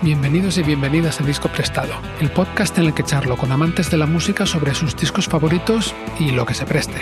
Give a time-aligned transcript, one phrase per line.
[0.00, 3.96] Bienvenidos y bienvenidas a Disco Prestado, el podcast en el que charlo con amantes de
[3.96, 7.00] la música sobre sus discos favoritos y lo que se preste.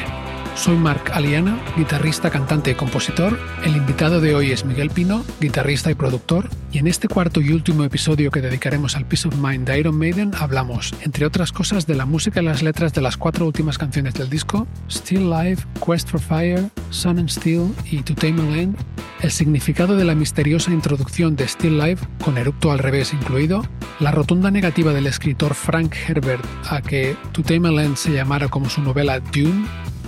[0.57, 3.39] Soy Marc Aliana, guitarrista, cantante y compositor.
[3.63, 6.49] El invitado de hoy es Miguel Pino, guitarrista y productor.
[6.73, 9.99] Y en este cuarto y último episodio que dedicaremos al Peace of Mind de Iron
[9.99, 13.77] Maiden, hablamos, entre otras cosas, de la música y las letras de las cuatro últimas
[13.77, 18.57] canciones del disco: Still Life, Quest for Fire, Sun and Steel y To Tame a
[18.57, 18.77] Land,
[19.21, 23.63] el significado de la misteriosa introducción de Still Life, con eructo al revés incluido,
[24.01, 28.49] la rotunda negativa del escritor Frank Herbert a que To Tame a Land se llamara
[28.49, 29.67] como su novela Dune,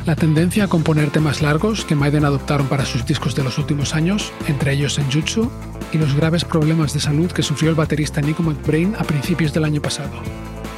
[0.09, 3.95] la tendencia a componer temas largos que Maiden adoptaron para sus discos de los últimos
[3.95, 5.51] años, entre ellos Senjutsu,
[5.93, 9.65] y los graves problemas de salud que sufrió el baterista Nico McBrain a principios del
[9.65, 10.11] año pasado.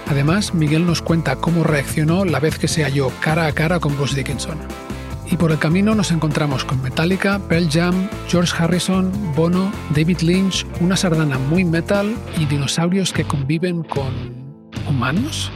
[0.09, 3.97] Además, Miguel nos cuenta cómo reaccionó la vez que se halló cara a cara con
[3.97, 4.59] Bruce Dickinson.
[5.31, 10.67] Y por el camino nos encontramos con Metallica, Pearl Jam, George Harrison, Bono, David Lynch,
[10.81, 14.13] una sardana muy metal y dinosaurios que conviven con...
[14.89, 15.53] humanos.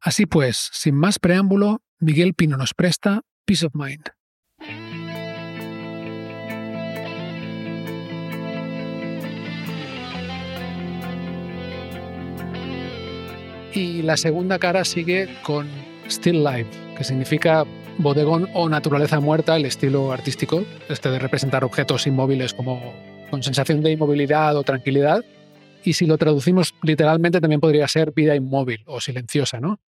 [0.00, 4.08] Así pues, sin más preámbulo, Miguel Pino nos presta Peace of Mind.
[13.72, 15.68] Y la segunda cara sigue con
[16.10, 17.64] Still Life, que significa
[17.98, 22.82] bodegón o naturaleza muerta, el estilo artístico, este de representar objetos inmóviles como
[23.30, 25.24] con sensación de inmovilidad o tranquilidad.
[25.84, 29.78] Y si lo traducimos literalmente también podría ser vida inmóvil o silenciosa, ¿no?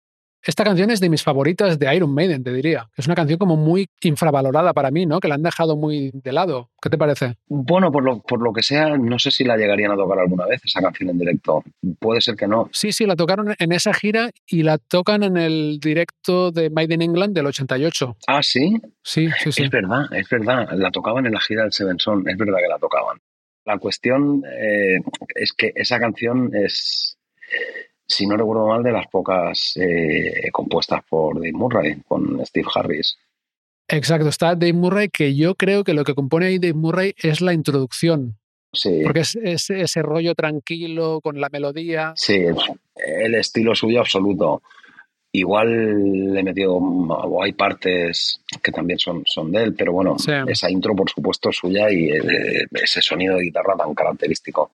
[0.47, 2.91] Esta canción es de mis favoritas de Iron Maiden, te diría.
[2.97, 5.19] Es una canción como muy infravalorada para mí, ¿no?
[5.19, 6.71] Que la han dejado muy de lado.
[6.83, 7.37] ¿Qué te parece?
[7.47, 10.47] Bueno, por lo, por lo que sea, no sé si la llegarían a tocar alguna
[10.47, 11.65] vez, esa canción en directo.
[11.99, 12.69] Puede ser que no.
[12.73, 17.01] Sí, sí, la tocaron en esa gira y la tocan en el directo de Maiden
[17.01, 18.17] England del 88.
[18.27, 18.81] Ah, sí.
[19.03, 19.63] Sí, sí, sí.
[19.63, 20.69] Es verdad, es verdad.
[20.73, 22.29] La tocaban en la gira del Seven Son.
[22.29, 23.19] Es verdad que la tocaban.
[23.65, 24.99] La cuestión eh,
[25.35, 27.17] es que esa canción es
[28.07, 33.17] si no recuerdo mal, de las pocas eh, compuestas por Dave Murray, con Steve Harris.
[33.89, 37.41] Exacto, está Dave Murray, que yo creo que lo que compone ahí Dave Murray es
[37.41, 38.39] la introducción.
[38.73, 39.01] Sí.
[39.05, 42.13] Porque es, es ese rollo tranquilo con la melodía.
[42.17, 42.45] Sí,
[42.97, 44.63] el estilo suyo absoluto.
[45.33, 50.31] Igual le metió, o hay partes que también son, son de él, pero bueno, Sí.
[50.47, 54.71] esa intro por supuesto es suya y eh, ese sonido de guitarra tan característico.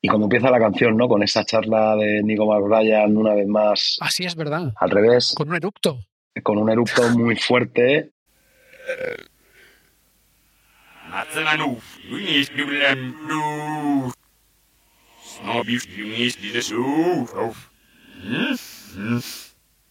[0.00, 1.08] Y como empieza la canción, ¿no?
[1.08, 4.72] Con esa charla de Nico McBrien una vez más Así es verdad.
[4.76, 5.98] al revés, Con un eructo.
[6.42, 8.12] con un erupto muy fuerte.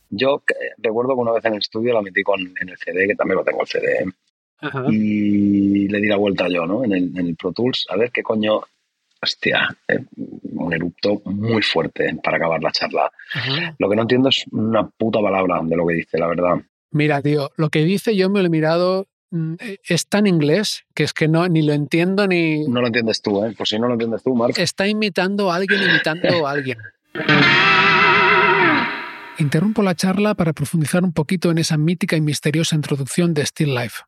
[0.09, 3.07] Yo eh, recuerdo que una vez en el estudio la metí con, en el CD,
[3.07, 4.05] que también lo tengo el CD,
[4.59, 4.85] Ajá.
[4.89, 6.83] y le di la vuelta yo, ¿no?
[6.85, 8.61] En el, en el Pro Tools, a ver qué coño.
[9.21, 9.99] Hostia, eh,
[10.53, 13.11] un erupto muy fuerte para acabar la charla.
[13.33, 13.75] Ajá.
[13.79, 16.55] Lo que no entiendo es una puta palabra de lo que dice, la verdad.
[16.91, 19.07] Mira, tío, lo que dice yo me lo he mirado.
[19.31, 19.55] mm,
[19.87, 22.67] Es tan inglés que es que no, ni lo entiendo ni.
[22.67, 23.53] No lo entiendes tú, ¿eh?
[23.57, 24.57] Por si no lo entiendes tú, Marc.
[24.59, 26.77] Está imitando a alguien imitando a alguien.
[29.39, 33.75] Interrumpo la charla para profundizar un poquito en esa mítica y misteriosa introducción de Still
[33.75, 34.01] Life.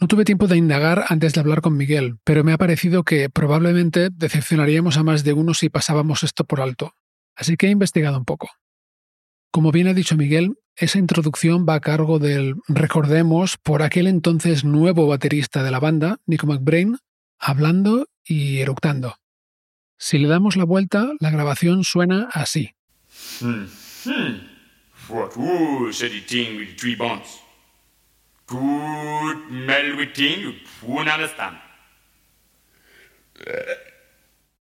[0.00, 3.28] No tuve tiempo de indagar antes de hablar con Miguel, pero me ha parecido que
[3.28, 6.94] probablemente decepcionaríamos a más de uno si pasábamos esto por alto.
[7.36, 8.48] Así que he investigado un poco.
[9.50, 14.64] Como bien ha dicho Miguel, esa introducción va a cargo del, recordemos, por aquel entonces
[14.64, 16.96] nuevo baterista de la banda, Nico McBrain,
[17.38, 19.16] hablando y eructando.
[19.98, 22.70] Si le damos la vuelta, la grabación suena así.
[23.42, 23.66] Hmm.
[24.06, 24.48] Hmm.
[25.10, 25.36] What?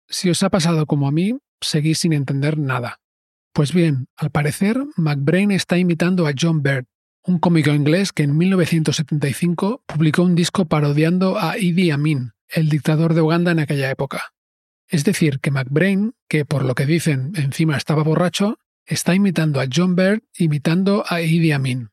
[0.09, 2.99] Si os ha pasado como a mí, seguís sin entender nada.
[3.53, 6.85] Pues bien, al parecer, McBrain está imitando a John Baird,
[7.23, 13.13] un cómico inglés que en 1975 publicó un disco parodiando a Idi Amin, el dictador
[13.13, 14.33] de Uganda en aquella época.
[14.87, 19.65] Es decir, que McBrain, que por lo que dicen encima estaba borracho, está imitando a
[19.73, 21.89] John Baird imitando a Idi Amin.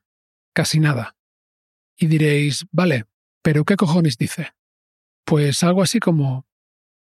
[0.53, 1.14] Casi nada.
[1.97, 3.07] Y diréis, vale,
[3.43, 4.53] pero ¿qué cojones dice?
[5.25, 6.47] Pues algo así como...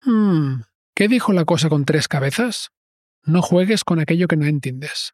[0.01, 0.61] Hmm,
[0.95, 2.71] ¿qué dijo la cosa con tres cabezas?
[3.23, 5.13] No juegues con aquello que no entiendes.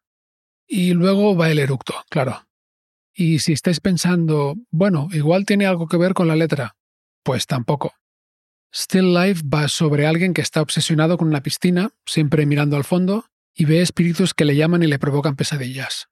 [0.66, 2.46] Y luego va el eructo, claro.
[3.12, 6.76] Y si estáis pensando, bueno, igual tiene algo que ver con la letra,
[7.22, 7.94] pues tampoco.
[8.74, 13.26] Still Life va sobre alguien que está obsesionado con una piscina, siempre mirando al fondo,
[13.54, 16.08] y ve espíritus que le llaman y le provocan pesadillas.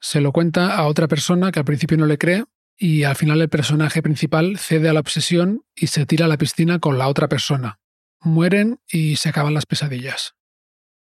[0.00, 2.44] Se lo cuenta a otra persona que al principio no le cree,
[2.76, 6.38] y al final el personaje principal cede a la obsesión y se tira a la
[6.38, 7.78] piscina con la otra persona.
[8.20, 10.34] Mueren y se acaban las pesadillas.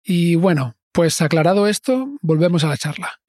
[0.03, 3.21] Y bueno, pues aclarado esto, volvemos a la charla.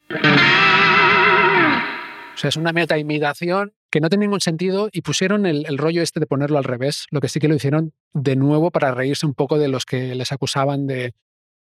[2.36, 6.02] O sea, es una meta imitación que no tiene ningún sentido y pusieron el, rollo
[6.02, 9.26] este de ponerlo al revés, lo que sí que lo hicieron de nuevo para reírse
[9.26, 11.14] un poco de los que les acusaban de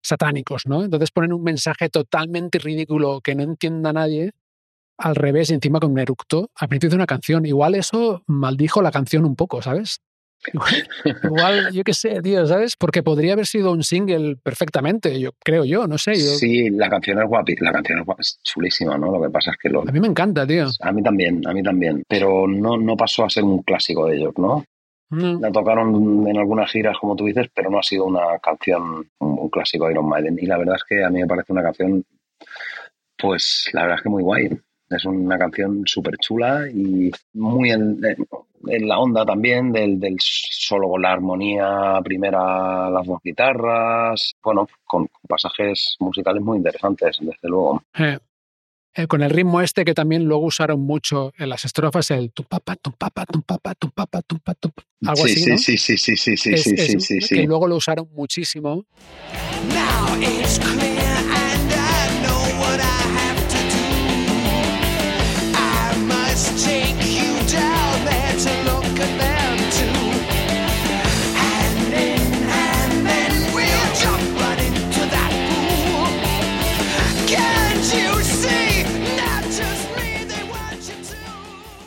[0.01, 0.83] satánicos, ¿no?
[0.83, 4.31] Entonces ponen un mensaje totalmente ridículo que no entienda nadie
[4.97, 7.45] al revés y encima con un eructo al principio de una canción.
[7.45, 9.99] Igual eso maldijo la canción un poco, ¿sabes?
[11.23, 12.75] Igual, yo qué sé, tío, ¿sabes?
[12.77, 16.13] Porque podría haber sido un single perfectamente, yo creo yo, no sé.
[16.13, 16.35] Yo...
[16.35, 19.11] Sí, la canción es guapi, la canción es, guapi, es, chulísima, ¿no?
[19.11, 19.81] Lo que pasa es que lo...
[19.81, 20.67] A mí me encanta, tío.
[20.81, 22.03] A mí también, a mí también.
[22.07, 24.63] Pero no, no pasó a ser un clásico de ellos, ¿no?
[25.09, 25.39] No.
[25.39, 29.39] La tocaron en algunas giras, como tú dices, pero no ha sido una canción, un,
[29.39, 30.37] un clásico de Iron Maiden.
[30.39, 32.03] Y la verdad es que a mí me parece una canción,
[33.17, 34.49] pues la verdad es que muy guay.
[34.89, 37.99] Es una canción súper chula y muy en,
[38.67, 44.67] en, la onda también del, del, solo con la armonía primera, las dos guitarras, bueno,
[44.85, 47.81] con, con pasajes musicales muy interesantes, desde luego.
[47.97, 48.19] Eh,
[48.97, 52.43] eh, con el ritmo este que también luego usaron mucho en las estrofas, el tu
[52.43, 54.69] papa, tu papa, tu papa, tu papa, tu papa, tu
[55.09, 55.57] algo sí, así, sí, ¿no?
[55.57, 57.35] sí, sí, sí, sí, sí, Es- sí, es- sí, sí, sí.
[57.35, 58.85] Que luego lo usaron muchísimo.
[59.73, 61.44] Now it's clear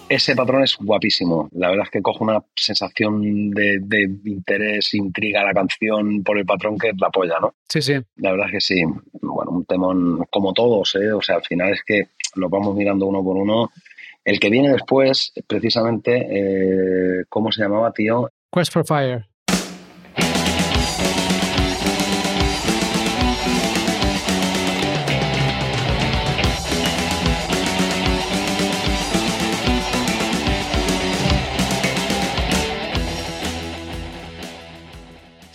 [0.09, 1.49] Ese patrón es guapísimo.
[1.53, 6.39] La verdad es que coge una sensación de, de interés, intriga a la canción por
[6.39, 7.55] el patrón que la polla, ¿no?
[7.69, 7.95] Sí, sí.
[8.17, 8.83] La verdad es que sí.
[9.21, 11.13] Bueno, un temón como todos, ¿eh?
[11.13, 13.71] O sea, al final es que lo vamos mirando uno por uno.
[14.25, 18.31] El que viene después, precisamente, eh, ¿cómo se llamaba, tío?
[18.53, 19.27] Quest for Fire.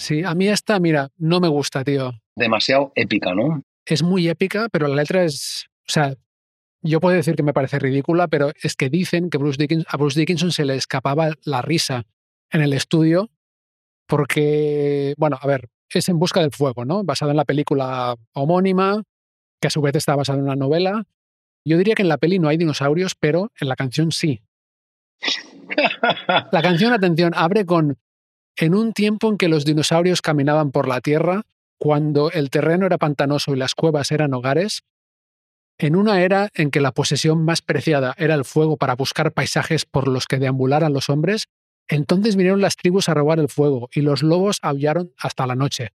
[0.03, 2.11] Sí, a mí esta, mira, no me gusta, tío.
[2.35, 3.63] Demasiado épica, ¿no?
[3.85, 5.67] Es muy épica, pero la letra es.
[5.87, 6.13] O sea,
[6.81, 9.95] yo puedo decir que me parece ridícula, pero es que dicen que Bruce Dickens, a
[9.95, 12.03] Bruce Dickinson se le escapaba la risa
[12.51, 13.29] en el estudio
[14.05, 17.05] porque, bueno, a ver, es En Busca del Fuego, ¿no?
[17.05, 19.03] Basada en la película homónima,
[19.61, 21.05] que a su vez está basada en una novela.
[21.63, 24.41] Yo diría que en la peli no hay dinosaurios, pero en la canción sí.
[26.51, 27.97] La canción, atención, abre con
[28.57, 31.43] en un tiempo en que los dinosaurios caminaban por la tierra,
[31.77, 34.83] cuando el terreno era pantanoso y las cuevas eran hogares,
[35.77, 39.85] en una era en que la posesión más preciada era el fuego para buscar paisajes
[39.85, 41.47] por los que deambularan los hombres,
[41.87, 45.89] entonces vinieron las tribus a robar el fuego y los lobos aullaron hasta la noche,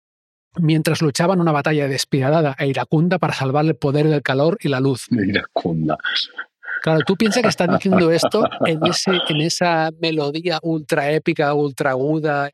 [0.56, 4.80] mientras luchaban una batalla despiadada e iracunda para salvar el poder del calor y la
[4.80, 5.06] luz.
[6.86, 11.90] Claro, tú piensas que estás diciendo esto en, ese, en esa melodía ultra épica, ultra
[11.90, 12.52] aguda.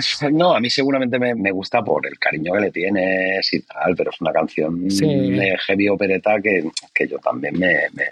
[0.32, 3.94] No, a mí seguramente me, me gusta por el cariño que le tienes y tal,
[3.96, 5.06] pero es una canción Sí.
[5.06, 6.64] de heavy opereta que,
[6.94, 8.04] que yo también me, me,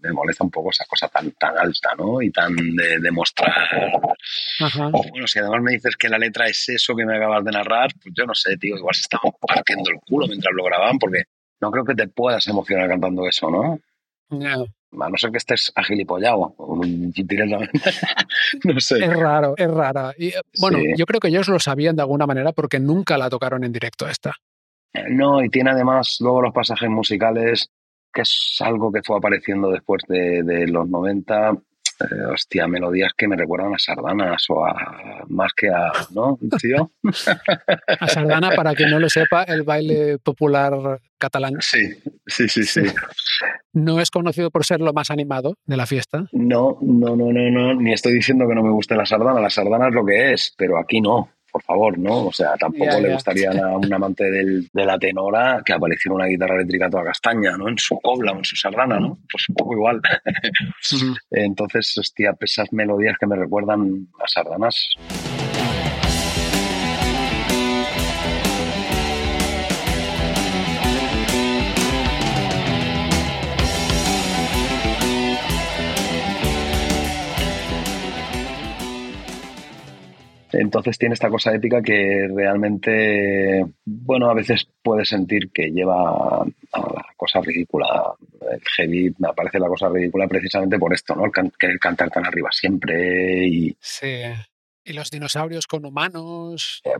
[0.00, 2.20] me molesta un poco esa cosa tan, tan alta, ¿no?
[2.22, 3.52] Y tan de, de mostrar.
[4.60, 4.88] Ajá.
[4.92, 7.52] O bueno, si además me dices que la letra es eso que me acabas de
[7.52, 10.98] narrar, pues yo no sé, tío, igual se estaban partiendo el culo mientras lo grababan,
[10.98, 11.24] porque
[11.60, 13.78] no creo que te puedas emocionar cantando eso, ¿no?
[14.30, 14.56] Ya.
[14.92, 16.54] A no ser que estés agilipollado,
[18.64, 19.04] no sé.
[19.04, 20.14] Es raro, es rara.
[20.16, 20.86] Y, eh, bueno, Sí.
[20.96, 24.08] yo creo que ellos lo sabían de alguna manera porque nunca la tocaron en directo
[24.08, 24.32] esta.
[25.10, 27.68] No, y tiene además luego los pasajes musicales,
[28.12, 31.52] que es algo que fue apareciendo después de, de los 90.
[32.00, 35.92] Eh, hostia, melodías que me recuerdan a sardanas o a más que a.
[36.14, 36.92] ¿No, tío?
[38.00, 41.94] A Sardana, para quien no lo sepa, el baile popular catalán Sí,
[42.26, 42.82] sí, sí, sí.
[43.72, 46.26] no es conocido por ser lo más animado de la fiesta.
[46.32, 47.74] No, no, no, no, no.
[47.74, 49.40] Ni estoy diciendo que no me guste la sardana.
[49.40, 51.30] La sardana es lo que es, pero aquí no.
[51.56, 52.26] Por favor, ¿no?
[52.26, 56.26] O sea, tampoco le gustaría a un amante del- de la tenora que apareciera una
[56.26, 57.66] guitarra eléctrica toda castaña, ¿no?
[57.70, 59.18] En su cobla o en su sardana, ¿no?
[59.32, 60.02] Pues un poco igual.
[61.30, 64.76] Entonces, hostia, esas melodías que me recuerdan a sardanas.
[80.58, 86.80] Entonces tiene esta cosa épica que realmente, bueno, a veces puede sentir que lleva a
[86.80, 88.14] la cosa ridícula.
[88.50, 91.24] El heavy me parece la cosa ridícula precisamente por esto, ¿no?
[91.26, 94.22] El can- querer cantar tan arriba siempre y Sí.
[94.88, 96.80] Y los dinosaurios con humanos.
[96.84, 96.90] eh,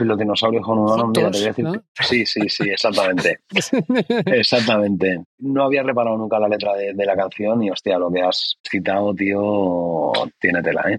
[0.00, 3.40] los dinosaurios con humanos, mira, te voy a decir Juntos, que- Sí, sí, sí, exactamente.
[4.26, 5.22] Exactamente.
[5.40, 8.56] No había reparado nunca la letra de, de la canción y, hostia, lo que has
[8.68, 10.98] citado, tío, tiene tela, ¿eh?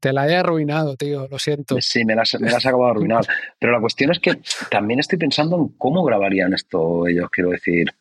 [0.00, 1.76] Te la he arruinado, tío, lo siento.
[1.80, 3.24] Sí, me las, me las acabo de arruinar.
[3.58, 4.40] Pero la cuestión es que
[4.70, 7.92] también estoy pensando en cómo grabarían esto ellos, quiero decir.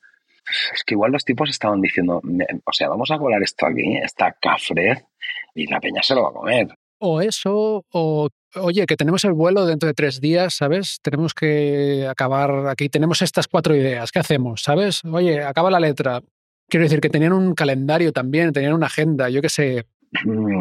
[0.74, 2.22] Es que igual los tipos estaban diciendo,
[2.64, 5.08] o sea, vamos a colar esto aquí, esta cafre,
[5.54, 6.68] y la peña se lo va a comer.
[7.00, 11.00] O eso, o oye, que tenemos el vuelo dentro de tres días, ¿sabes?
[11.02, 14.62] Tenemos que acabar aquí, tenemos estas cuatro ideas, ¿qué hacemos?
[14.64, 15.04] ¿Sabes?
[15.06, 16.22] Oye, acaba la letra.
[16.70, 19.86] Quiero decir que tenían un calendario también, tenían una agenda, yo qué sé.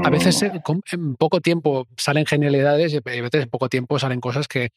[0.05, 4.21] A veces con- en poco tiempo salen genialidades y a veces en poco tiempo salen
[4.21, 4.71] cosas que,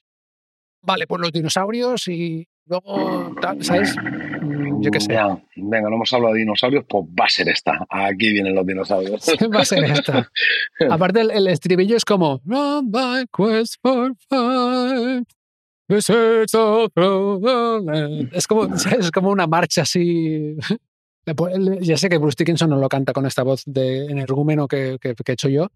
[0.81, 3.95] vale, pues los dinosaurios y luego, tal, ¿sabes?
[3.97, 5.13] Mm, Yo qué sé.
[5.13, 7.85] Ya, venga, no hemos hablado de dinosaurios, pues va a ser esta.
[7.89, 9.25] Aquí vienen los dinosaurios.
[9.53, 10.29] Va a ser esta.
[10.89, 15.25] Aparte, el, el estribillo es como On my quest for fun,
[15.87, 18.29] the search of the land".
[18.33, 18.65] Es como,
[18.99, 20.55] es como una marcha así.
[21.81, 25.13] Ya sé que Bruce Dickinson no lo canta con esta voz de energúmeno que, que,
[25.15, 25.67] que he hecho yo,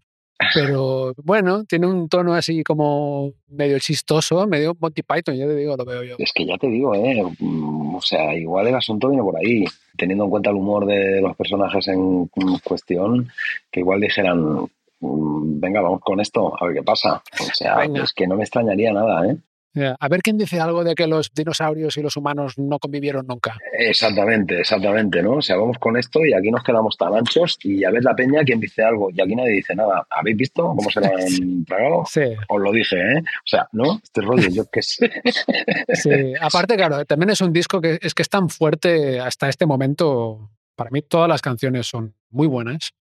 [0.52, 5.76] pero bueno, tiene un tono así como medio chistoso, medio Monty Python, ya te digo,
[5.76, 6.16] lo veo yo.
[6.18, 7.22] Es que ya te digo, ¿eh?
[7.38, 9.64] Mm, O sea, igual el asunto viene por ahí,
[9.96, 12.28] teniendo en cuenta el humor de los personajes en
[12.64, 13.28] cuestión,
[13.70, 14.66] que igual dijeran,
[15.00, 17.22] mm, venga, vamos con esto, a ver qué pasa.
[17.40, 18.02] O sea, Venga.
[18.02, 19.36] es que no me extrañaría nada, ¿eh?
[19.76, 23.58] A ver quién dice algo de que los dinosaurios y los humanos no convivieron nunca.
[23.72, 25.32] Exactamente, exactamente, ¿no?
[25.32, 28.14] O sea, vamos con esto y aquí nos quedamos tan anchos y a ver la
[28.14, 30.06] peña quien dice algo y aquí nadie dice nada.
[30.10, 32.04] ¿Habéis visto cómo se lo han tragado?
[32.06, 32.22] Sí.
[32.48, 33.18] Os lo dije, ¿eh?
[33.18, 34.00] O sea, ¿no?
[34.02, 35.10] Este rollo, yo qué sé.
[35.92, 39.66] Sí, aparte, claro, también es un disco que es que es tan fuerte hasta este
[39.66, 40.50] momento.
[40.76, 42.92] Para mí, todas las canciones son muy buenas.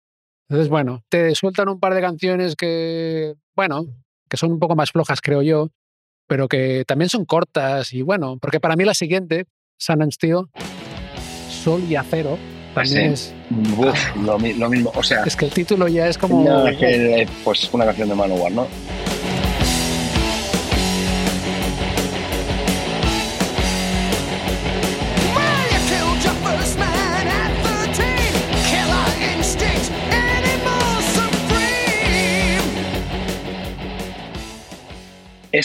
[0.48, 3.86] Entonces, bueno, te sueltan un par de canciones que, bueno,
[4.28, 5.70] que son un poco más flojas, creo yo,
[6.32, 7.92] pero que también son cortas.
[7.92, 9.44] Y bueno, porque para mí la siguiente,
[9.76, 10.46] Sun and Steel,
[11.50, 12.38] Sol y Acero,
[12.74, 13.34] también Sí.
[13.34, 13.34] es.
[13.76, 16.42] Uf, lo, mi- lo mismo, o sea, Es que el título ya es como.
[16.42, 18.66] no, es que, pues una canción de Manowar, ¿no?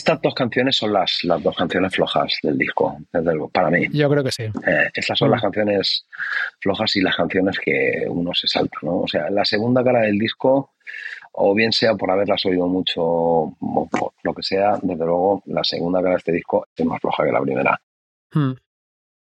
[0.08, 3.88] Estas dos canciones son las, las dos canciones flojas del disco, desde luego, para mí.
[3.92, 4.44] Yo creo que sí.
[4.44, 5.32] Eh, estas son Mm.
[5.34, 6.06] las canciones
[6.62, 9.02] flojas y las canciones que uno se salta, ¿no?
[9.02, 10.72] O sea, la segunda cara del disco,
[11.34, 15.64] o bien sea por haberlas oído mucho, o por lo que sea, desde luego, la
[15.66, 17.82] segunda cara de este disco es más floja que la primera.
[18.32, 18.54] Hmm.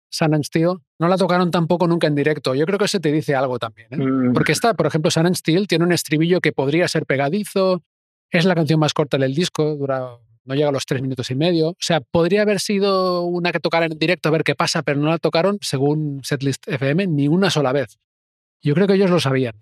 [0.09, 2.55] Sun and Steel no la tocaron tampoco nunca en directo.
[2.55, 3.87] Yo creo que eso te dice algo también.
[3.91, 3.97] ¿eh?
[3.97, 7.83] Mm, Porque esta, por ejemplo, Sun and Steel tiene un estribillo que podría ser pegadizo,
[8.31, 11.35] es la canción más corta del disco, dura, no llega a los tres minutos y
[11.35, 11.69] medio.
[11.69, 14.99] O sea, podría haber sido una que tocaran en directo a ver qué pasa, pero
[14.99, 17.97] no la tocaron, según Setlist FM, ni una sola vez.
[18.61, 19.55] Yo creo que ellos lo sabían.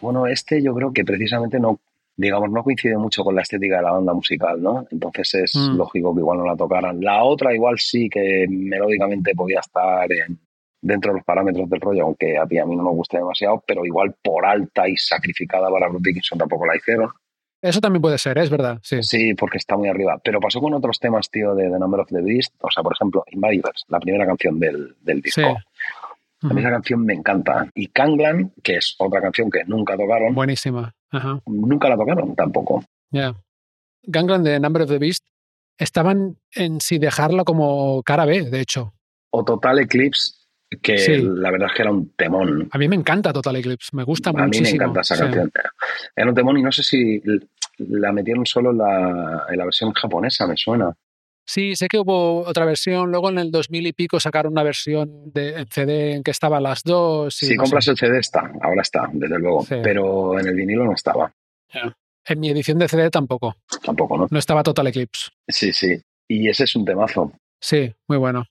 [0.00, 1.78] Bueno, este yo creo que precisamente no,
[2.20, 4.86] digamos, no coincide mucho con la estética de la banda musical, ¿no?
[4.90, 5.76] Entonces es Mm.
[5.76, 7.00] lógico que igual no la tocaran.
[7.00, 10.38] La otra igual sí que melódicamente podía estar en-
[10.82, 13.62] dentro de los parámetros del rollo, aunque a ti a mí no me guste demasiado,
[13.66, 17.08] pero igual por alta y sacrificada para Bruce Dickinson tampoco la hicieron.
[17.62, 18.42] Eso también puede ser, ¿eh?
[18.42, 18.78] es verdad.
[18.82, 19.02] Sí.
[19.02, 20.18] Sí, porque está muy arriba.
[20.24, 22.54] Pero pasó con otros temas, tío, de The Number of the Beast.
[22.62, 25.42] O sea, por ejemplo, Invaders, la primera canción del, del disco.
[25.42, 26.46] Sí.
[26.48, 27.66] A mí esa canción me encanta.
[27.74, 30.94] Y Kanglan, que es otra canción que nunca tocaron, Buenísima.
[31.10, 31.40] Ajá.
[31.46, 32.84] nunca la tocaron tampoco.
[33.10, 33.34] Ya.
[34.02, 35.24] Gangland de Number of the Beast
[35.78, 38.92] estaban en si dejarla como cara B, de hecho.
[39.30, 40.34] O Total Eclipse,
[40.82, 41.20] que Sí.
[41.22, 42.68] la verdad es que era un temón.
[42.70, 44.70] A mí me encanta Total Eclipse, me gusta A mí muchísimo.
[44.70, 45.22] me encanta esa Sí.
[45.22, 45.50] canción.
[46.16, 47.20] Era un temón y no sé si
[47.78, 50.92] la metieron solo la, en la versión japonesa, me suena.
[51.46, 55.32] Sí, sé que hubo otra versión, luego en el 2000 y pico sacaron una versión
[55.32, 57.42] de, en CD en que estaban las dos.
[57.42, 57.90] y si no compras sé.
[57.90, 59.64] el CD está, ahora está, desde luego.
[59.64, 59.76] Sí.
[59.82, 61.32] Pero en el vinilo no estaba,
[62.24, 64.28] En mi edición de CD tampoco, tampoco, ¿no?
[64.30, 65.30] no estaba Total Eclipse.
[65.48, 66.00] Sí, sí.
[66.28, 67.32] Y ese es un temazo.
[67.60, 68.46] Sí, muy bueno.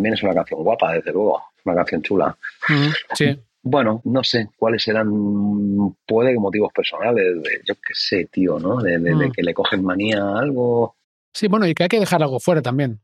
[0.00, 2.36] También es una canción guapa, desde luego, una canción chula.
[2.68, 3.38] Ujú, Sí.
[3.62, 5.10] Bueno, no sé cuáles eran,
[6.06, 8.78] puede que motivos personales, de, yo qué sé, tío, ¿no?
[8.80, 9.32] De, de- de Mm.
[9.32, 10.96] que le cogen manía a algo.
[11.34, 13.00] Sí, bueno, y que hay que dejar algo fuera también.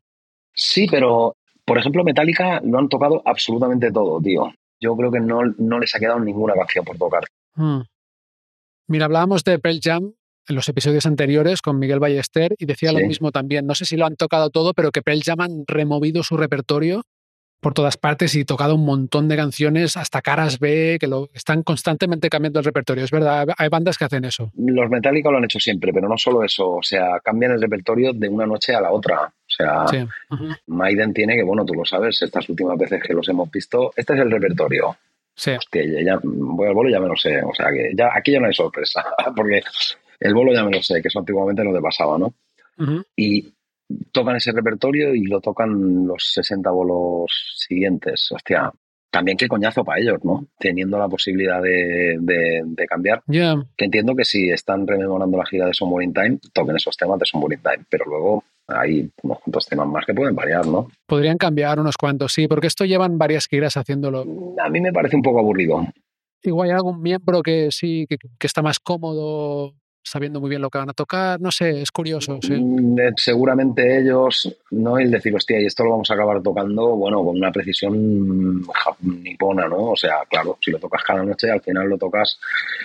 [0.55, 1.37] Sí, pero,
[1.67, 4.51] por ejemplo, Metallica lo han tocado absolutamente todo, tío.
[4.81, 7.25] Yo creo que no, no les ha quedado ninguna canción por tocar.
[7.57, 7.81] Mm.
[8.89, 10.15] Mira, hablábamos de Pearl Jam
[10.49, 13.67] en los episodios anteriores con Miguel Ballester y decía lo mismo también.
[13.67, 17.03] No sé si lo han tocado todo, pero que Pearl Jam han removido su repertorio
[17.61, 21.63] por todas partes y tocado un montón de canciones, hasta caras B, que lo están
[21.63, 23.03] constantemente cambiando el repertorio.
[23.03, 24.53] Es verdad, hay bandas que hacen eso.
[24.57, 28.13] Los Metallica lo han hecho siempre, pero no solo eso, o sea, cambian el repertorio
[28.13, 29.23] de una noche a la otra.
[29.23, 30.07] O sea, Sí.
[30.67, 34.13] Maiden tiene que, bueno, tú lo sabes, estas últimas veces que los hemos visto, este
[34.15, 34.97] es el repertorio.
[35.35, 35.53] Sí.
[35.53, 37.43] Hostia, ya, ya- voy al bolo y ya me lo sé.
[37.43, 39.05] O sea, que ya aquí ya no hay sorpresa,
[39.37, 39.63] porque
[40.21, 42.35] el bolo ya me lo sé, que eso antiguamente no te pasaba, ¿no?
[42.79, 43.03] Ujú.
[43.17, 43.53] Y
[44.13, 48.31] tocan ese repertorio y lo tocan los 60 bolos siguientes.
[48.33, 48.73] Hostia,
[49.11, 50.47] también qué coñazo para ellos, ¿no?
[50.59, 53.23] Teniendo la posibilidad de, de- de cambiar.
[53.29, 53.55] Ya.
[53.77, 57.19] Que entiendo que si están rememorando la gira de Somewhere in Time, toquen esos temas
[57.19, 60.89] de Somewhere in Time, pero luego hay unos cuantos temas más que pueden variar, ¿no?
[61.07, 64.25] Podrían cambiar unos cuantos, sí, porque esto llevan varias giras haciéndolo.
[64.63, 65.87] A mí me parece un poco aburrido.
[66.43, 69.75] Igual hay algún miembro que sí, que, que está más cómodo
[70.07, 71.41] sabiendo muy bien lo que van a tocar.
[71.41, 72.53] No sé, es curioso, sí.
[72.53, 74.99] Mm, eh, Seguramente ellos, ¿no?
[74.99, 78.63] El decir, hostia, y esto lo vamos a acabar tocando, bueno, con una precisión
[79.01, 79.91] nipona, ¿no?
[79.91, 82.39] O sea, claro, si lo tocas cada noche, al final lo tocas,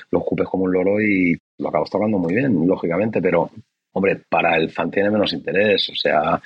[0.09, 3.51] lo escupes como un loro y lo acabas tocando muy bien, lógicamente, pero,
[3.93, 6.41] hombre, para el fan tiene menos interés, o sea,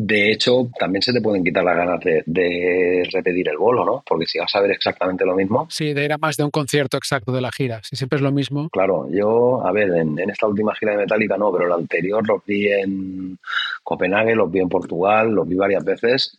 [0.00, 4.04] de hecho, también se te pueden quitar las ganas de, de repetir el bolo, ¿no?
[4.06, 6.50] Porque si vas a ver exactamente lo mismo, Sí, de ir a más de un
[6.52, 7.80] concierto exacto de la gira.
[7.82, 8.68] Si siempre es lo mismo.
[8.70, 12.24] Claro, yo, a ver, en, en esta última gira de Metallica no, pero la anterior
[12.28, 13.38] los vi en
[13.82, 16.38] Copenhague, los vi en Portugal, los vi varias veces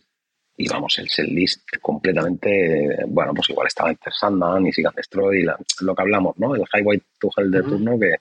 [0.56, 5.44] y vamos, el set list completamente, bueno, pues igual estaba Enter Sandman y Sigan Destroy,
[5.44, 6.56] la- lo que hablamos, ¿no?
[6.56, 8.12] El Highway to Hell de turno, que,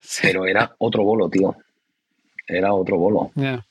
[0.00, 0.22] Sí.
[0.24, 1.54] pero era otro bolo, tío.
[2.48, 3.30] Era otro bolo.
[3.36, 3.64] Ya.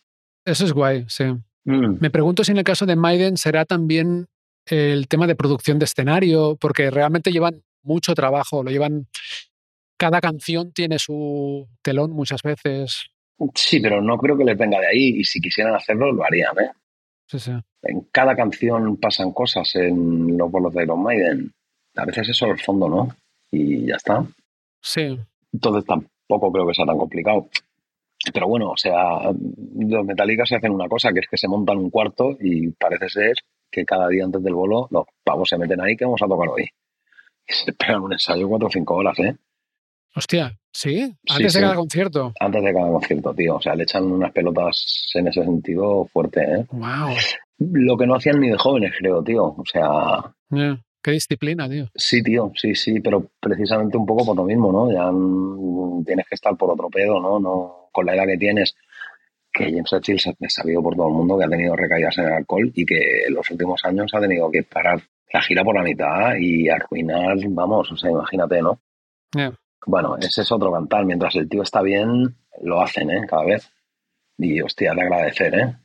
[0.46, 1.26] Eso es guay, sí.
[1.66, 1.98] Mm.
[2.00, 4.28] Me pregunto si en el caso de Maiden será también
[4.66, 9.08] el tema de producción de escenario, porque realmente llevan mucho trabajo, lo llevan.
[9.98, 13.06] Cada canción tiene su telón muchas veces.
[13.56, 16.58] Sí, pero no creo que les venga de ahí y si quisieran hacerlo, lo harían,
[16.60, 16.72] ¿eh?
[17.28, 17.52] Sí, sí.
[17.84, 21.52] En cada canción pasan cosas en los bolos de Iron Maiden.
[21.96, 23.16] A veces es solo el fondo, ¿no?
[23.52, 24.26] Y ya está.
[24.82, 25.20] Sí,
[25.54, 27.48] Entonces tampoco creo que sea tan complicado.
[28.34, 31.78] Pero bueno, o sea, los Metallica se hacen una cosa, que es que se montan
[31.78, 33.34] un cuarto y parece ser
[33.70, 36.50] que cada día antes del bolo los pavos se meten ahí que vamos a tocar
[36.50, 36.68] hoy.
[37.48, 39.36] Y se pegan un ensayo cuatro o cinco horas, ¿eh?
[40.16, 41.06] Hostia, ¿sí?
[41.06, 41.62] Sí, Antes de sí.
[41.62, 42.34] cada concierto.
[42.40, 43.56] Antes de cada concierto, tío.
[43.56, 46.66] O sea, le echan unas pelotas en ese sentido fuerte, ¿eh?
[46.72, 47.16] Wow.
[47.60, 49.46] Lo que no hacían ni de jóvenes, creo, tío.
[49.46, 50.34] O sea,
[51.04, 51.88] Qué disciplina, tío.
[51.96, 54.92] Sí, tío, sí, sí, pero precisamente un poco por lo mismo, ¿no?
[54.92, 57.40] Ya mm, tienes que estar por otro pedo, ¿no?
[57.40, 58.76] no Con la edad que tienes,
[59.54, 59.90] que James
[60.22, 62.86] se- es sabido por todo el mundo que ha tenido recaídas en el alcohol y
[62.86, 65.02] que en los últimos años ha tenido que parar
[65.34, 68.80] la gira por la mitad y arruinar, vamos, o sea, imagínate, ¿no?
[69.34, 69.54] Ya.
[69.86, 71.06] Bueno, ese es otro cantar.
[71.06, 73.26] Mientras el tío está bien, lo hacen, ¿eh?
[73.28, 73.70] Cada vez.
[74.38, 75.76] Y, hostia, de agradecer, ¿eh?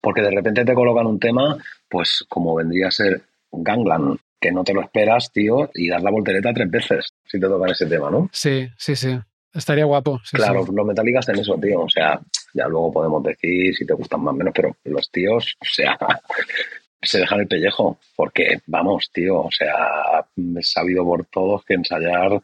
[0.00, 1.56] Porque de repente te colocan un tema,
[1.88, 6.10] pues como vendría a ser Gangland, que no te lo esperas, tío, y das la
[6.10, 8.28] voltereta tres veces si te tocan ese tema, ¿no?
[8.32, 9.18] Sí, sí, sí.
[9.54, 10.20] Estaría guapo.
[10.24, 10.72] sí, claro, sí.
[10.74, 11.82] los Metallica hacen eso, tío.
[11.82, 12.20] O sea,
[12.54, 15.98] ya luego podemos decir si te gustan más o menos, pero los tíos, o sea,
[17.02, 17.98] se dejan el pellejo.
[18.16, 20.26] Porque, vamos, tío, o sea,
[20.58, 22.42] es sabido por todos que ensayar,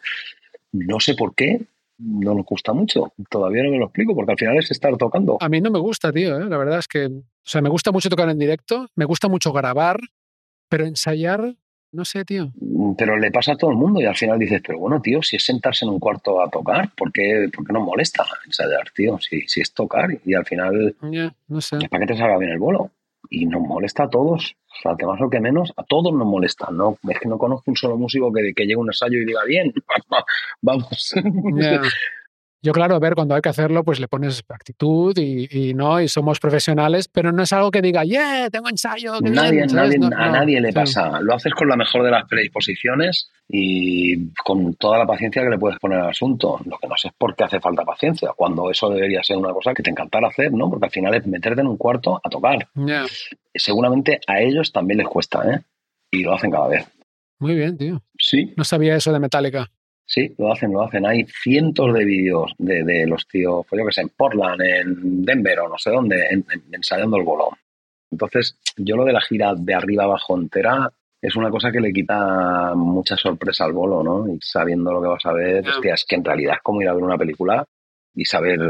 [0.73, 1.61] no sé por qué,
[1.99, 3.13] no nos gusta mucho.
[3.31, 5.39] Todavía no me lo explico, porque al final es estar tocando.
[5.41, 6.39] A mí no me gusta, tío.
[6.39, 6.49] ¿eh?
[6.49, 9.53] La verdad es que, o sea, me gusta mucho tocar en directo, me gusta mucho
[9.53, 10.01] grabar,
[10.69, 11.55] pero ensayar,
[11.95, 12.51] no sé, tío.
[12.99, 15.37] Pero le pasa a todo el mundo y al final dices, pero bueno, tío, si
[15.37, 19.19] es sentarse en un cuarto a tocar, ¿por qué, por qué nos molesta ensayar, tío?
[19.21, 21.77] Si, si es tocar y al final Ya, no sé.
[21.81, 22.91] es para que te salga bien el bolo.
[23.31, 26.27] Y nos molesta a todos, o sea, que más o que menos, a todos nos
[26.27, 26.69] molesta.
[26.71, 29.25] No, es que no conozco un solo músico que, que llegue a un ensayo y
[29.25, 29.73] diga, bien,
[30.61, 31.15] vamos.
[32.65, 36.01] Yo, claro, a ver, cuando hay que hacerlo, pues le pones actitud y, y no,
[36.01, 39.13] y somos profesionales, pero no es algo que diga, yeah, tengo ensayo.
[39.23, 40.75] qué Nadie, bien", nadie- No, a no, nadie le sí.
[40.75, 41.21] pasa.
[41.21, 45.59] Lo haces con la mejor de las predisposiciones y con toda la paciencia que le
[45.59, 46.59] puedes poner al asunto.
[46.65, 49.53] Lo que no sé es por qué hace falta paciencia, cuando eso debería ser una
[49.53, 50.71] cosa que te encantara hacer, ¿no?
[50.71, 52.67] Porque al final es meterte en un cuarto a tocar.
[53.55, 55.61] Seguramente a ellos también les cuesta, ¿eh?
[56.11, 56.87] Y lo hacen cada vez.
[57.39, 58.03] Muy bien, tío.
[58.19, 59.71] Sí, No sabía eso de Metallica.
[60.07, 61.07] Sí, lo hacen, lo hacen.
[61.07, 65.25] Hay cientos de vídeos de, de los tíos, pues yo que sé, en Portland, en
[65.25, 67.51] Denver o no sé dónde, en- en- ensayando el bolo.
[68.11, 70.91] Entonces, yo lo de la gira de arriba abajo entera
[71.21, 74.29] es una cosa que le quita mucha sorpresa al bolo, ¿no?
[74.33, 75.71] Y sabiendo lo que vas a ver, Ya.
[75.71, 77.65] hostia, es que en realidad es como ir a ver una película
[78.15, 78.61] y saber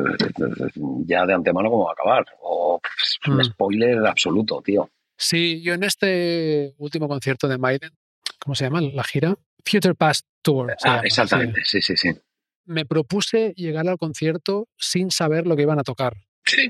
[1.07, 2.25] ya de antemano cómo va a acabar.
[2.41, 3.45] O pff, un Mm.
[3.45, 4.89] spoiler absoluto, tío.
[5.17, 7.91] Sí, yo en este último concierto de Maiden,
[8.39, 9.37] ¿cómo se llama la gira?
[9.65, 10.73] Future Past Tour.
[10.83, 12.13] Ah, llama, exactamente, sí, sí, sí.
[12.13, 12.21] sí.
[12.67, 16.15] Me propuse llegar al concierto sin saber lo que iban a tocar.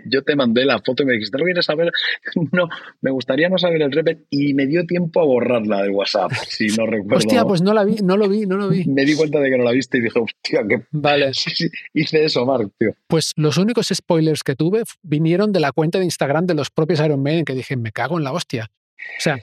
[0.07, 1.91] Yo te mandé la foto y me dijiste, ¿no quieres saber?
[2.53, 2.69] No,
[3.01, 6.67] me gustaría no saber el repet y me dio tiempo a borrarla de WhatsApp, si
[6.69, 7.17] no recuerdo.
[7.17, 8.85] Hostia, pues no la vi, no lo vi, no lo vi.
[8.85, 11.69] Me di cuenta de que no la viste y dije, hostia, que Vale, sí, sí,
[11.93, 12.91] hice eso, Mark, tío.
[13.09, 17.01] pues los únicos spoilers que tuve vinieron de la cuenta de Instagram de los propios
[17.01, 18.71] Iron Maiden que dije, me cago en la hostia.
[19.19, 19.39] O sea,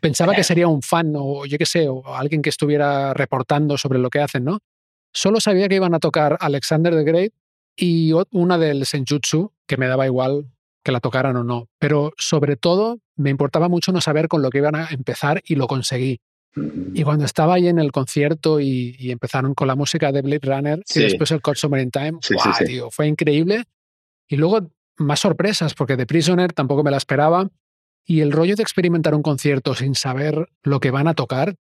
[0.00, 3.98] pensaba que sería un fan o yo qué sé, o alguien que estuviera reportando sobre
[3.98, 4.58] lo que hacen, ¿no?
[5.12, 7.32] Solo sabía que iban a tocar Alexander the Great
[7.76, 10.46] y una del Senjutsu, que me daba igual
[10.84, 11.68] que la tocaran o no.
[11.78, 15.54] Pero sobre todo me importaba mucho no saber con lo que iban a empezar y
[15.56, 16.20] lo conseguí.
[16.94, 20.40] Y cuando estaba ahí en el concierto y, y empezaron con la música de Blade
[20.42, 20.98] Runner Sí.
[21.00, 22.34] y después el Cold Summer in Time, Sí.
[22.90, 23.64] Fue increíble.
[24.28, 24.60] Y luego
[24.98, 27.48] más sorpresas, porque The Prisoner tampoco me la esperaba.
[28.10, 31.54] Y el rollo de experimentar un concierto sin saber lo que van a tocar, o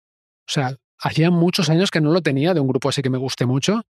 [0.47, 3.47] sea, hacía muchos años que no lo tenía de un grupo así que me guste
[3.47, 3.83] mucho.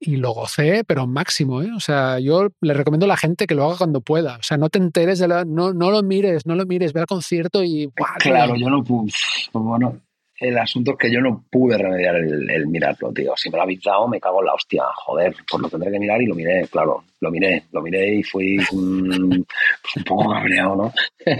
[0.00, 1.70] Y lo gocé, pero máximo, ¿eh?
[1.76, 4.38] O sea, yo le recomiendo a la gente que lo haga cuando pueda.
[4.38, 5.44] O sea, no te enteres de la...
[5.44, 7.92] No, no lo mires, no lo mires, ve al concierto y...
[8.20, 9.12] Claro, yo no pude.
[9.52, 10.00] Bueno,
[10.40, 13.32] el asunto es que yo no pude remediar el, el mirarlo, tío.
[13.36, 14.84] Si me lo habéis dado, me cago en la hostia.
[15.04, 17.02] Joder, pues lo tendré que mirar y lo miré, claro.
[17.20, 20.92] Lo miré, lo miré y fui mm, pues un poco cabreado, ¿no?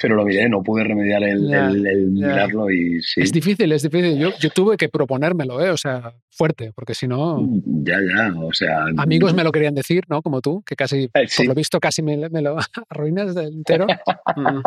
[0.00, 1.40] Pero lo miré, no pude remediar el,
[2.10, 3.20] mirarlo y sí.
[3.20, 4.18] Es difícil, es difícil.
[4.18, 5.68] Yo, yo tuve que proponérmelo, ¿eh?
[5.70, 8.86] O sea, fuerte, porque si no, Ya, ya, o sea.
[8.96, 10.22] amigos me lo querían decir, ¿no?
[10.22, 11.42] Como tú, que casi, Eh, sí.
[11.42, 12.56] por lo visto, casi me, me lo
[12.88, 13.86] arruinas entero.
[14.36, 14.60] Mm.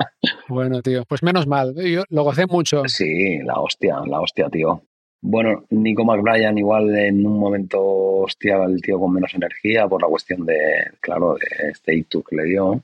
[0.50, 1.74] Bueno, tío, pues menos mal.
[1.76, 2.82] Yo lo gocé mucho.
[2.88, 4.84] Sí, la hostia, la hostia, tío.
[5.22, 10.08] Bueno, Nico McBrien igual en un momento, hostia, el tío con menos energía por la
[10.08, 10.58] cuestión de,
[11.00, 12.84] claro, de este ictus que le dio.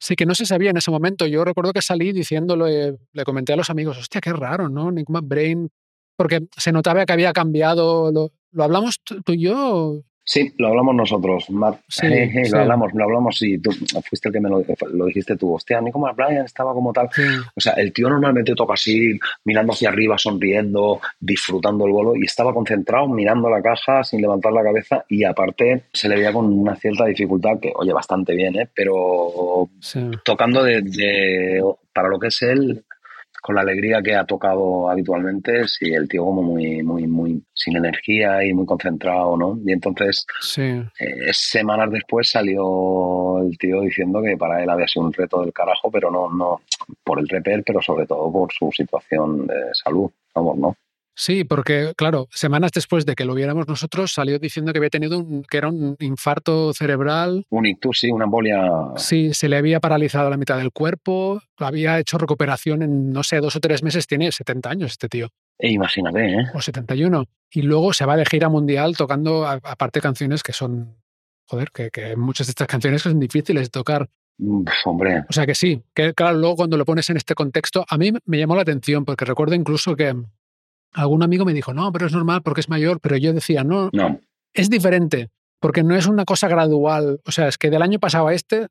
[0.00, 1.26] Sí, que no se sabía en ese momento.
[1.26, 4.90] Yo recuerdo que salí diciéndole, le comenté a los amigos, hostia, qué raro, ¿no?
[4.90, 5.70] Nick McBrain,
[6.16, 8.10] porque se notaba que había cambiado.
[8.10, 10.02] ¿Lo, lo hablamos tú y yo?
[10.30, 11.78] Sí, lo hablamos nosotros, Mark.
[11.88, 12.06] Sí.
[12.52, 13.70] Lo hablamos, lo hablamos y tú
[14.06, 14.62] fuiste el que me lo,
[14.92, 15.54] lo dijiste tú.
[15.54, 17.08] Hostia, Nico McBrien estaba como tal.
[17.12, 17.22] Sí.
[17.56, 22.24] O sea, el tío normalmente toca así, mirando hacia arriba, sonriendo, disfrutando el bolo y
[22.26, 26.44] estaba concentrado mirando la caja sin levantar la cabeza y aparte se le veía con
[26.52, 28.68] una cierta dificultad que, oye, bastante bien, ¿eh?
[28.74, 29.70] Pero
[30.24, 31.62] tocando de, de-
[31.94, 32.84] para lo que es él,
[33.42, 37.76] con la alegría que ha tocado habitualmente, sí, el tío como muy, muy, muy sin
[37.76, 39.58] energía y muy concentrado, ¿no?
[39.64, 40.62] Y entonces, Sí.
[40.62, 45.52] eh, semanas después salió el tío diciendo que para él había sido un reto del
[45.52, 46.60] carajo, pero no, no
[47.04, 50.76] por el reper, pero sobre todo por su situación de salud, vamos, ¿no?
[51.18, 55.18] Sí, porque, claro, semanas después de que lo viéramos nosotros, salió diciendo que había tenido
[55.18, 57.44] un, que era un infarto cerebral.
[57.50, 58.62] Un ictus, sí, una embolia.
[58.94, 63.40] Sí, se le había paralizado la mitad del cuerpo, había hecho recuperación en, no sé,
[63.40, 64.06] dos o tres meses.
[64.06, 66.44] Tiene 70 años este tío, E imagínate, ¿eh?
[66.54, 67.24] o 71.
[67.50, 70.98] Y luego se va de gira mundial tocando, aparte, canciones que son,
[71.46, 74.08] joder, que, que muchas de estas canciones que son difíciles de tocar.
[74.38, 77.84] Uf, hombre, O sea que sí, que claro, luego cuando lo pones en este contexto,
[77.88, 80.14] a mí me llamó la atención, porque recuerdo incluso que
[80.92, 83.90] algún amigo me dijo, no, pero es normal porque es mayor, pero yo decía, no,
[83.92, 84.20] no.
[84.54, 87.20] es diferente, porque no es una cosa gradual.
[87.26, 88.66] O sea, es que del año pasado a este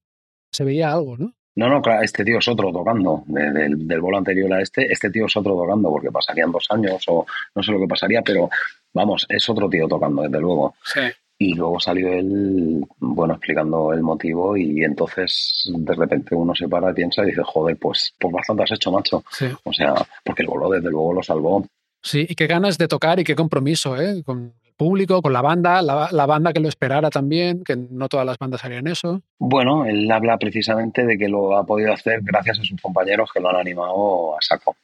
[0.51, 1.34] se veía algo, ¿no?
[1.56, 3.23] No, no, claro, este tío es otro tocando.
[3.25, 6.67] de- del, del bolo anterior a este, este tío es otro tocando, porque pasarían dos
[6.69, 7.25] años o
[7.56, 8.47] no sé lo que pasaría, pero
[8.93, 10.75] vamos, es otro tío tocando, desde luego.
[10.84, 10.99] Sí.
[11.39, 16.91] Y luego salió él, bueno, explicando el motivo y entonces de repente uno se para
[16.91, 19.23] y piensa y dice, joder, pues, pues bastante has hecho, macho.
[19.32, 19.45] Sí.
[19.63, 21.63] O sea, porque el bolo desde luego lo salvó.
[22.08, 24.24] Sí, y qué ganas de tocar y qué compromiso, ¿eh?
[24.24, 28.08] Con el público, con la banda, la, la banda que lo esperara también, que no
[28.08, 29.22] todas las bandas harían eso.
[29.38, 33.41] Bueno, él habla precisamente de que lo ha podido hacer gracias a sus compañeros que
[33.41, 34.78] lo han animado a saco.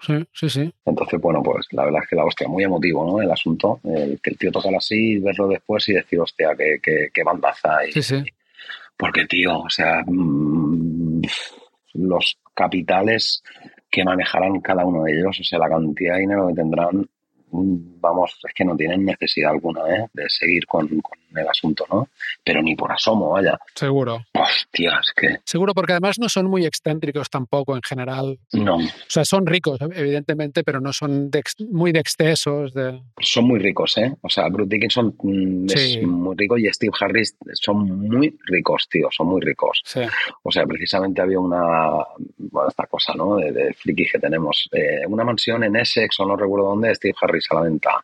[0.00, 0.72] Sí, sí, sí.
[0.84, 3.20] Entonces, bueno, pues la verdad es que la hostia, muy emotivo, ¿no?
[3.20, 7.08] El asunto, el que el tío tocara así, verlo después y decir, hostia, qué, qué,
[7.12, 7.84] qué bandaza.
[7.88, 8.24] Y, Sí, sí.
[8.96, 11.22] Porque, tío, o sea, mm,
[11.94, 13.42] los capitales
[13.90, 17.08] que manejarán cada uno de ellos, o sea, la cantidad de dinero que tendrán,
[17.50, 20.06] mm, vamos, es que no tienen necesidad alguna ¿eh?
[20.12, 22.08] de seguir con, con el asunto, ¿no?
[22.44, 23.58] Pero ni por asomo, vaya.
[23.74, 24.18] Seguro.
[24.34, 28.38] Buah, Hostia, es que Seguro, porque además no son muy excéntricos tampoco en general.
[28.52, 28.76] no.
[28.76, 32.72] O sea, son ricos, evidentemente, pero no son de muy de excesos.
[32.74, 33.00] De...
[33.20, 34.14] Son muy ricos, ¿eh?
[34.22, 35.98] O sea, Bruce Dickinson mm, Sí.
[35.98, 39.80] es muy rico y Steve Harris son muy ricos, tío, son muy ricos.
[39.84, 40.00] Sí.
[40.42, 42.04] O sea, precisamente había una,
[42.38, 43.36] bueno, esta cosa, ¿no?
[43.36, 44.68] De, de frikis que tenemos.
[44.72, 47.97] Eh, una mansión en Essex o no recuerdo dónde, Steve Harris a la venta.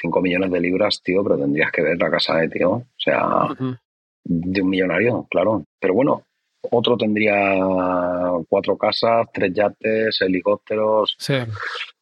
[0.00, 2.70] 5 millones de libras, tío, pero tendrías que ver la casa de tío.
[2.70, 3.48] O sea,
[4.24, 5.64] de un millonario, claro.
[5.80, 6.22] Pero bueno,
[6.70, 7.56] otro tendría
[8.48, 11.34] cuatro casas, tres yates, helicópteros, Sí.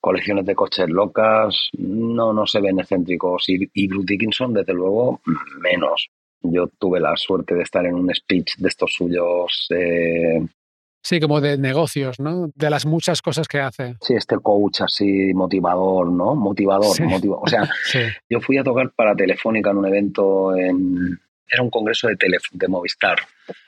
[0.01, 1.69] colecciones de coches locas.
[1.79, 3.49] No, no se ven excéntricos.
[3.49, 5.21] Y, y Bruce Dickinson, desde luego,
[5.61, 6.09] menos.
[6.43, 9.67] Yo tuve la suerte de estar en un speech de estos suyos.
[9.71, 10.41] eh,
[11.03, 12.51] Sí, como de negocios, ¿no?
[12.55, 13.97] De las muchas cosas que hace.
[14.03, 16.35] sí, este coach así motivador, ¿no?
[16.35, 17.03] Motivador, Sí.
[17.05, 18.01] motiva- O sea, Sí.
[18.29, 21.19] yo fui a tocar para Telefónica en un evento en.
[21.53, 23.19] Era un congreso de, tele, de Movistar.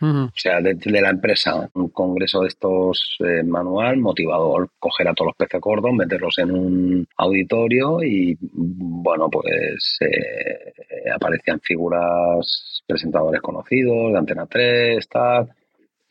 [0.00, 5.14] O sea, de, de la empresa, un congreso de estos eh, manual, motivador, coger a
[5.14, 13.40] todos los peces gordos, meterlos en un auditorio y, bueno, pues eh, aparecían figuras, presentadores
[13.40, 15.48] conocidos, de Antena 3, tal,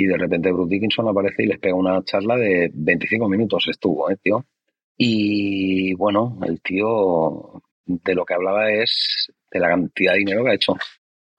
[0.01, 4.09] y de repente Bruce Dickinson aparece y les pega una charla de 25 minutos, estuvo,
[4.09, 4.45] ¿eh, tío?
[4.97, 10.49] Y, bueno, el tío de lo que hablaba es de la cantidad de dinero que
[10.49, 10.75] ha hecho.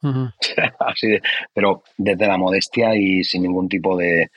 [0.79, 1.22] Así de,
[1.53, 4.31] pero desde la modestia y sin ningún tipo de,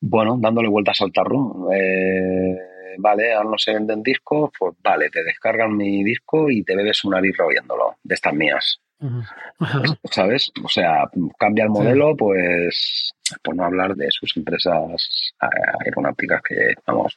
[0.00, 1.70] bueno, dándole vueltas al tarro.
[1.72, 2.56] Eh,
[2.98, 7.04] vale, ahora no se venden discos, pues vale, te descargan mi disco y te bebes
[7.04, 8.80] una birra oyéndolo, de estas mías.
[10.10, 10.50] ¿sabes?
[10.62, 11.08] O sea,
[11.38, 15.46] cambia el modelo, pues, por no hablar de sus empresas eh,
[15.84, 17.16] aeronáuticas que, vamos,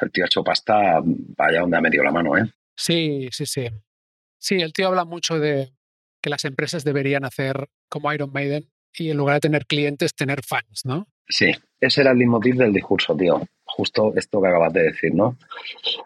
[0.00, 2.44] el tío ha hecho pasta, vaya donde ha metido la mano, ¿eh?
[2.76, 3.68] Sí, sí, sí.
[4.38, 5.72] Sí, el tío habla mucho de
[6.20, 10.42] que las empresas deberían hacer como Iron Maiden y en lugar de tener clientes, tener
[10.42, 11.06] fans, ¿no?
[11.28, 13.42] Sí, ese era el leitmotiv del discurso, tío.
[13.64, 15.36] Justo esto que acabas de decir, ¿no?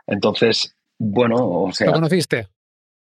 [0.07, 2.49] Entonces, bueno, o ¿Lo sea, conociste?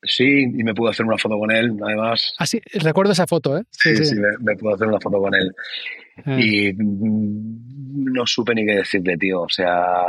[0.04, 2.34] Sí, y me pude hacer una foto con él, además.
[2.38, 3.64] Ah, sí, recuerdo esa foto, ¿eh?
[3.72, 5.54] Sí, sí, me, me pude hacer una foto con él.
[6.26, 9.42] Eh, Y mm, no supe ni qué decirle, tío.
[9.42, 10.06] O sea,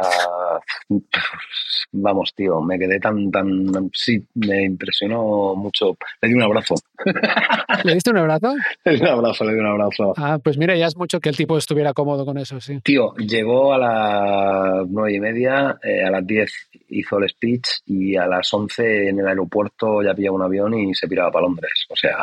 [1.92, 5.96] vamos, tío, me quedé tan, tan, sí, me impresionó mucho.
[6.20, 6.74] Le di un abrazo,
[7.84, 8.54] ¿Le diste un abrazo?
[8.84, 10.14] le di un abrazo, le di un abrazo.
[10.16, 12.80] Ah, pues mira, ya es mucho que el tipo estuviera cómodo con eso, sí.
[12.82, 16.52] Tío, llegó a las nueve y media, eh, a las diez
[16.88, 20.94] hizo el speech y a las once en el aeropuerto ya pillaba un avión y
[20.94, 21.86] se piraba para Londres.
[21.88, 22.16] O sea,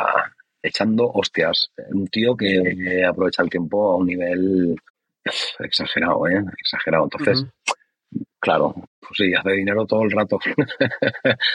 [0.62, 1.70] echando hostias.
[1.90, 4.76] Un tío que aprovecha el tiempo a un nivel
[5.60, 6.44] exagerado, ¿eh?
[6.60, 7.04] Exagerado.
[7.04, 7.46] Entonces.
[8.40, 10.38] Claro, pues sí, hace dinero todo el rato.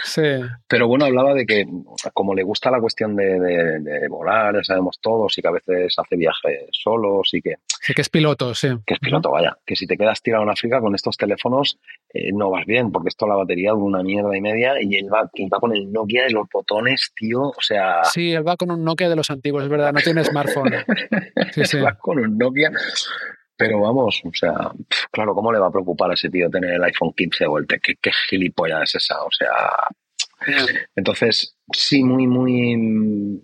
[0.03, 0.21] Sí,
[0.67, 1.65] Pero bueno, hablaba de que
[2.13, 5.51] como le gusta la cuestión de, de- de volar, ya sabemos todos, y que a
[5.51, 8.69] veces hace viajes solos y que, sí que es piloto, sí.
[8.85, 11.79] que es piloto, vaya, que si te quedas tirado en África con estos teléfonos
[12.13, 15.09] eh, no vas bien, porque esto la batería dura una mierda y media y él
[15.13, 18.55] va, y va con el Nokia y los botones, tío, o sea, Sí, él va
[18.57, 20.73] con un Nokia de los antiguos, es verdad, no tiene smartphone.
[21.53, 21.79] Sí, sí.
[21.79, 22.71] va con un Nokia.
[23.55, 24.53] Pero vamos, o sea,
[25.11, 27.77] claro, ¿cómo le va a preocupar a ese tío tener el iPhone 15 de vuelta?
[27.77, 29.23] ¿Qué, qué gilipollas es esa?
[29.23, 29.51] O sea,
[30.95, 32.75] entonces, sí, muy, muy,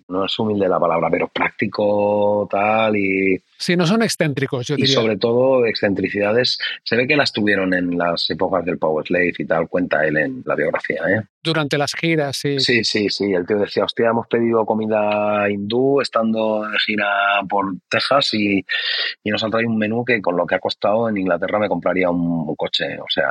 [0.08, 4.78] no es humilde la palabra, pero práctico, tal, y, Sí, no son excéntricos, yo y
[4.82, 4.94] diría.
[4.94, 6.58] sobre todo excentricidades.
[6.82, 10.16] Se ve que las tuvieron en las épocas del Power Slave y tal, cuenta él
[10.16, 11.20] en la biografía, ¿eh?
[11.42, 12.58] Durante las giras, sí.
[12.58, 13.32] Sí, sí, sí.
[13.34, 17.06] El tío decía, hostia, hemos pedido comida hindú estando de gira
[17.50, 18.64] por Texas y,
[19.24, 21.68] y nos han traído un menú que con lo que ha costado en Inglaterra me
[21.68, 22.98] compraría un, un coche.
[22.98, 23.28] O sea,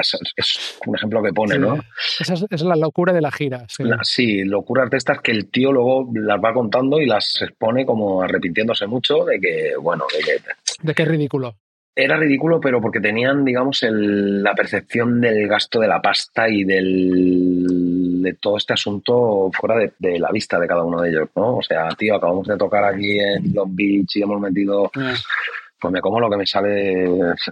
[0.00, 1.60] es, es un ejemplo que pone, Sí.
[1.60, 1.78] ¿no?
[2.18, 3.63] Esa es, es la locura de la gira.
[3.68, 3.84] Sí.
[4.02, 8.22] Sí, locuras de estas que el tío luego las va contando y las expone como
[8.22, 10.42] arrepintiéndose mucho de que, bueno, de que
[10.82, 11.54] De qué ridículo.
[11.96, 16.64] era ridículo, pero porque tenían, digamos, el- la percepción del gasto de la pasta y
[16.64, 21.28] del, de todo este asunto fuera de, de la vista de cada uno de ellos,
[21.36, 21.56] ¿no?
[21.58, 25.14] O sea, tío, acabamos de tocar aquí en Long Beach y hemos metido, Eh,
[25.84, 27.06] pues me como lo que me sale,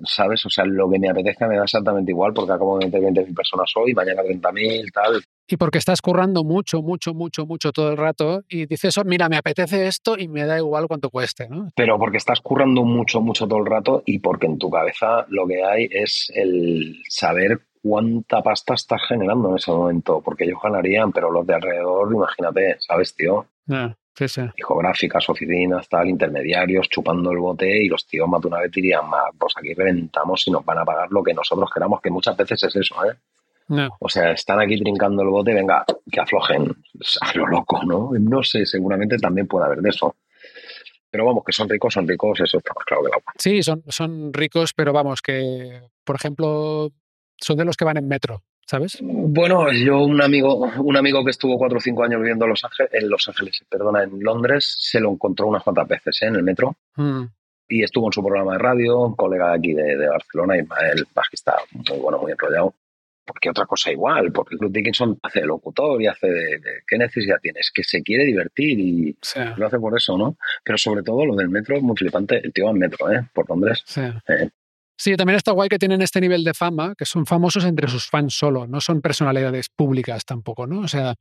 [0.05, 0.47] ¿sabes?
[0.47, 3.35] O sea, lo que me apetezca me da exactamente igual porque acabo de meter 20.000
[3.35, 5.23] personas hoy, mañana 30.000, tal.
[5.47, 9.29] Y porque estás currando mucho, mucho, mucho, mucho todo el rato y dices, "Oh, mira,
[9.29, 11.73] me apetece esto y me da igual cuánto cueste, ¿no?
[11.77, 15.47] Pero porque estás currando mucho, mucho todo el rato y porque en tu cabeza lo
[15.47, 21.12] que hay es el saber cuánta pasta estás generando en ese momento, porque ellos ganarían,
[21.12, 23.45] pero los de alrededor, imagínate, ¿sabes, tío?
[23.68, 24.42] Eh, sí, sí.
[24.57, 29.09] Discográficas, oficinas, tal, intermediarios, chupando el bote y los tíos más de una vez dirían,
[29.09, 32.37] "Ma, pues aquí reventamos y nos van a pagar lo que nosotros queramos, que muchas
[32.37, 33.14] veces es eso, ¿eh?
[33.70, 36.75] Eh, O sea, están aquí trincando el bote, venga, que aflojen,
[37.20, 38.11] a lo loco, ¿no?
[38.18, 40.16] No sé, seguramente también puede haber de eso.
[41.11, 43.33] Pero vamos, que son ricos, son ricos, eso está más claro que el agua.
[43.38, 46.90] Sí, son, son ricos, pero vamos, que, por ejemplo,
[47.40, 48.98] son de los que van en metro, ¿sabes?
[49.03, 52.64] Bueno, yo un amigo, un amigo que estuvo cuatro o cinco años viviendo en Los
[52.64, 56.27] Ángeles, en Los Ángeles, perdona, en Londres, se lo encontró unas cuantas veces ¿eh?
[56.27, 57.25] en el metro Mm,
[57.68, 61.07] y estuvo en su programa de radio, un colega de aquí de, de Barcelona, Ismael
[61.14, 62.75] bajista muy bueno, muy enrollado.
[63.25, 66.98] Porque otra cosa igual, porque Luke Dickinson hace de locutor y hace de, de- ¿Qué
[66.98, 67.70] necesidad tienes?
[67.72, 70.37] Que se quiere divertir y sí, lo hace por eso, ¿no?
[70.64, 72.40] Pero sobre todo lo del metro es muy flipante.
[72.44, 73.20] El tío va en metro, ¿eh?
[73.33, 73.83] Por Londres.
[73.87, 74.01] sí.
[74.29, 74.51] Eh,
[74.98, 78.07] Sí, también está guay que tienen este nivel de fama, que son famosos entre sus
[78.07, 80.81] fans solo, no son personalidades públicas tampoco, ¿no?
[80.81, 81.14] O sea,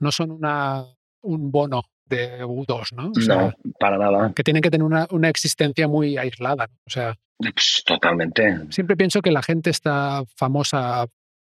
[0.00, 0.84] no son una,
[1.22, 3.12] un bono de U2, ¿no?
[3.16, 4.32] O sea, no, para nada.
[4.34, 6.66] que tienen que tener una, una existencia muy aislada.
[6.66, 6.74] ¿no?
[6.86, 8.60] O sea, Pues, totalmente.
[8.70, 11.06] siempre pienso que la gente está famosa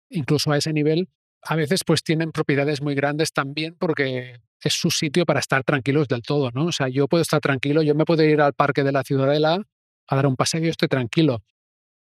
[0.09, 1.07] incluso a ese nivel.
[1.43, 6.07] A veces pues tienen propiedades muy grandes también porque es su sitio para estar tranquilos
[6.07, 6.65] del todo, ¿no?
[6.65, 9.63] O sea, yo puedo estar tranquilo, yo me puedo ir al parque de la Ciudadela
[10.11, 11.41] a dar un paseo y yo estoy tranquilo.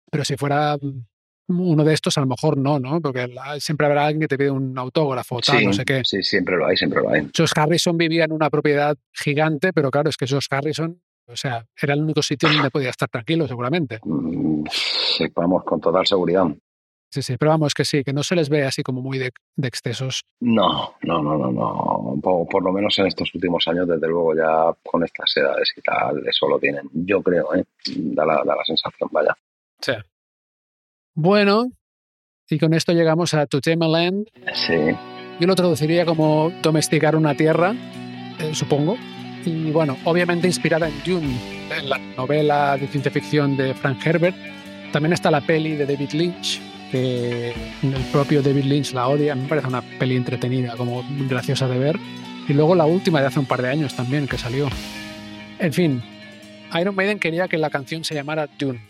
[0.09, 1.01] Pero si fuera mm,
[1.49, 3.01] uno de estos, a lo mejor no, ¿no?
[3.01, 3.27] Porque
[3.59, 6.01] siempre habrá alguien que te pide un autógrafo, tal, Sí, no sé qué.
[6.03, 7.29] sí, siempre lo hay, siempre lo hay.
[7.35, 11.65] Josh Harrison vivía en una propiedad gigante, pero claro, es que Josh Harrison, o sea,
[11.81, 13.99] era el único sitio donde podía estar tranquilo, seguramente.
[14.03, 16.45] Mm, sí, vamos, con total seguridad.
[17.09, 19.31] Sí, sí, pero vamos, que sí, que no se les ve así como muy de,
[19.55, 20.25] de excesos.
[20.41, 22.19] No, no, no, no, no.
[22.21, 25.81] Por, por lo menos en estos últimos años, desde luego, ya con estas edades y
[25.81, 26.89] tal, eso lo tienen.
[26.93, 27.63] Yo creo, ¿eh?
[27.85, 29.35] Da la, da la sensación, vaya.
[29.79, 29.93] Sí.
[31.13, 31.67] Bueno,
[32.49, 34.27] y con esto llegamos a Land.
[34.53, 34.75] Sí,
[35.39, 37.73] Yo lo traduciría como domesticar una tierra,
[38.39, 38.97] eh, supongo.
[39.45, 41.39] Y bueno, obviamente inspirada en Dune,
[41.71, 44.35] en la novela de ciencia ficción de Frank Herbert.
[44.91, 46.61] También está la peli de David Lynch,
[46.91, 49.35] que el propio David Lynch la odia.
[49.35, 51.99] Me parece una peli entretenida, como graciosa de ver.
[52.47, 54.69] Y luego la última de hace un par de años también, que salió.
[55.59, 56.03] En fin,
[56.79, 58.81] Iron Maiden quería que la canción se llamara Dune.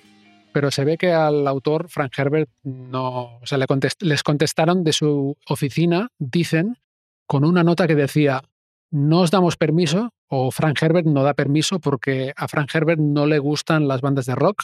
[0.54, 3.40] Pero se ve que al autor, Frank Herbert, no.
[3.42, 3.66] O sea, le
[4.00, 6.78] les contestaron de su oficina, dicen,
[7.26, 8.42] con una nota que decía:
[8.90, 13.26] No os damos permiso, o Frank Herbert no da permiso porque a Frank Herbert no
[13.26, 14.64] le gustan las bandas de rock,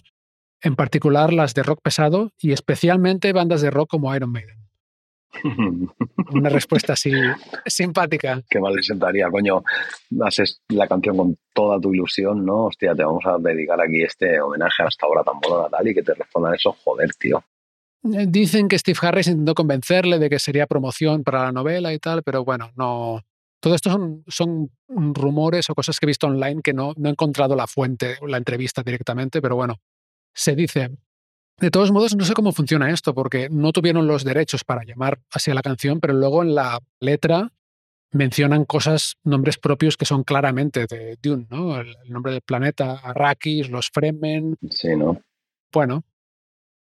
[0.64, 4.64] en particular las de rock pesado y especialmente bandas de rock como Iron Maiden.
[6.32, 7.12] Una respuesta así
[7.66, 8.42] simpática.
[8.50, 9.64] qué mal le sentaría, coño.
[10.24, 12.66] Haces la canción con toda tu ilusión, ¿no?
[12.66, 15.94] Hostia, te vamos a dedicar aquí este homenaje a esta obra tan buena, Natal, y
[15.94, 17.44] que te respondan eso, joder, tío.
[18.04, 22.00] Eh, Dicen que Steve Harris intentó convencerle de que sería promoción para la novela y
[22.00, 23.22] tal, pero bueno, no.
[23.60, 27.12] Todo esto son, son rumores o cosas que he visto online que no, no he
[27.12, 29.78] encontrado la fuente, la entrevista directamente, pero bueno,
[30.34, 30.92] se dice.
[31.60, 35.20] De todos modos, no sé cómo funciona esto, porque no tuvieron los derechos para llamar
[35.32, 37.52] así a la canción, pero luego en la letra
[38.12, 41.80] mencionan cosas, nombres propios que son claramente de Dune, ¿no?
[41.80, 45.22] El, el nombre del planeta, Arrakis, los Fremen, Sí, ¿no?
[45.72, 46.04] bueno,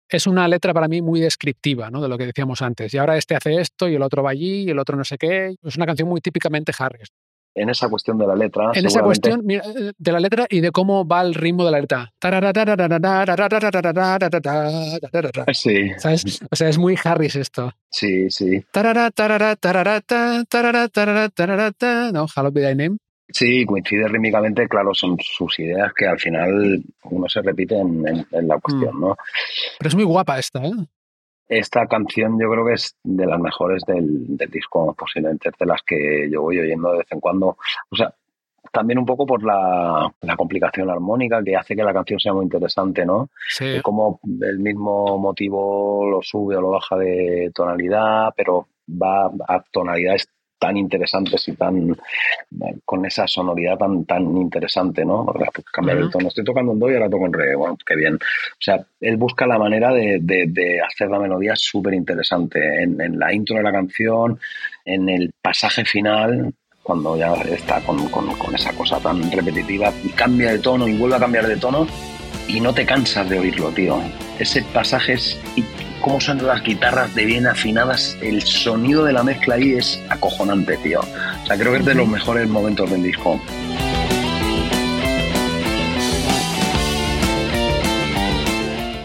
[0.10, 2.02] es una letra para mí muy descriptiva, ¿no?
[2.02, 2.94] De lo que decíamos antes.
[2.94, 5.18] Y ahora este hace esto y el otro va allí y el otro no sé
[5.20, 5.56] qué.
[5.62, 7.10] Es una canción muy típicamente Harris.
[7.56, 8.72] En esa cuestión de la letra.
[8.74, 11.72] En esa cuestión mira, eh, de la letra y de cómo va el ritmo de
[11.72, 12.14] la letra.
[15.54, 16.42] Sí, ¿Sabes?
[16.50, 17.74] O sea, es muy Harris esto.
[17.90, 18.64] sí, sí.
[22.14, 22.28] ¿No?
[22.28, 22.98] Hallowed be thy name.
[23.32, 28.26] Sí, coincide rítmicamente, claro, son sus ideas que al final uno se repite en, en-
[28.32, 29.16] en la cuestión, ¿no?
[29.78, 30.72] Pero es muy guapa esta, ¿eh?
[31.50, 35.82] Esta canción yo creo que es de las mejores del, del disco, posiblemente de las
[35.82, 37.58] que yo voy oyendo de vez en cuando.
[37.90, 38.14] O sea,
[38.72, 42.44] también un poco por la, la complicación armónica que hace que la canción sea muy
[42.44, 43.30] interesante, ¿no?
[43.48, 43.66] Sí.
[43.66, 49.64] De cómo el mismo motivo lo sube o lo baja de tonalidad, pero va a
[49.72, 50.28] tonalidades
[50.60, 51.98] tan interesantes y tan
[52.86, 55.22] con esa sonoridad tan tan interesante, ¿no?
[55.22, 56.28] O sea, pues cambiar el tono.
[56.28, 57.56] Estoy tocando en do y ahora toco en re.
[57.56, 58.16] Bueno, qué bien.
[58.16, 58.20] O
[58.60, 62.84] sea, él busca la manera de, de- de hacer la melodía súper interesante.
[62.84, 64.40] En, en la intro de la canción,
[64.86, 66.54] en el pasaje final,
[66.84, 70.98] cuando ya está con, con- con esa cosa tan repetitiva, y cambia de tono y
[70.98, 71.88] vuelve a cambiar de tono
[72.48, 74.00] y no te cansas de oírlo, tío.
[74.40, 75.40] Ese pasaje es...
[76.02, 80.78] cómo son las guitarras de bien afinadas, el sonido de la mezcla ahí es acojonante,
[80.78, 81.00] tío.
[81.02, 83.40] O sea, creo que es de los mejores momentos del disco.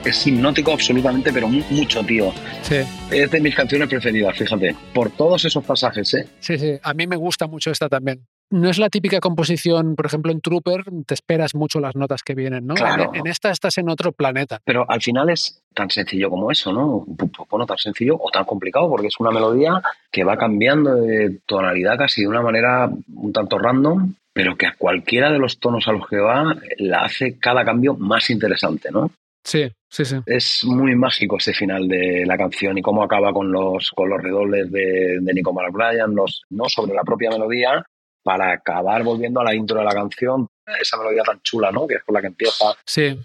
[0.04, 2.30] Es hipnótico absolutamente, pero mu- mucho, tío.
[2.62, 2.76] Sí,
[3.10, 4.76] Es de mis canciones preferidas, fíjate.
[4.92, 6.28] Por todos esos pasajes, ¿eh?
[6.40, 6.72] sí, sí.
[6.82, 8.26] A mí me gusta mucho esta también.
[8.54, 12.36] No es la típica composición, por ejemplo, en Trooper te esperas mucho las notas que
[12.36, 12.74] vienen, ¿no?
[12.74, 13.10] Claro.
[13.12, 14.60] En, en esta estás en otro planeta.
[14.64, 17.04] Pero al final es tan sencillo como eso, ¿no?
[17.50, 21.98] Bueno, tan sencillo o tan complicado, porque es una melodía que va cambiando de tonalidad
[21.98, 25.92] casi de una manera un tanto random pero que a cualquiera de los tonos a
[25.92, 29.10] los que va la hace cada cambio más interesante, ¿no?
[29.44, 30.16] Sí, sí, sí.
[30.26, 34.20] Es muy mágico ese final de la canción y cómo acaba con los, con los
[34.20, 36.64] redobles de, de Nico Bryan, los, ¿no?
[36.68, 37.86] sobre la propia melodía,
[38.24, 40.48] para acabar volviendo a la intro de la canción,
[40.80, 41.86] esa melodía tan chula, ¿no?
[41.86, 42.64] Que es con la que empieza.
[42.84, 43.16] Sí.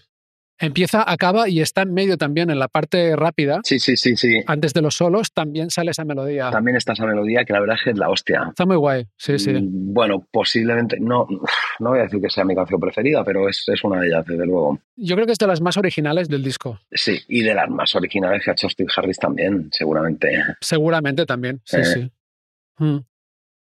[0.61, 3.61] Empieza, acaba y está en medio también, en la parte rápida.
[3.63, 4.41] Sí, sí, sí, sí.
[4.45, 6.51] Antes de los solos también sale esa melodía.
[6.51, 8.47] También está esa melodía que la verdad es que es la hostia.
[8.49, 9.53] Está muy guay, sí, sí.
[9.53, 11.25] Mm, Bueno, posiblemente, no,
[11.79, 14.25] no voy a decir que sea mi canción preferida, pero es, es una de ellas,
[14.25, 14.79] desde luego.
[14.97, 16.77] Yo creo que es de las más originales del disco.
[16.91, 20.43] Sí, y de las más originales que ha hecho Steve Harris también, seguramente.
[20.59, 21.85] Seguramente también, sí, Eh.
[21.85, 22.11] sí.
[22.79, 22.97] Mm.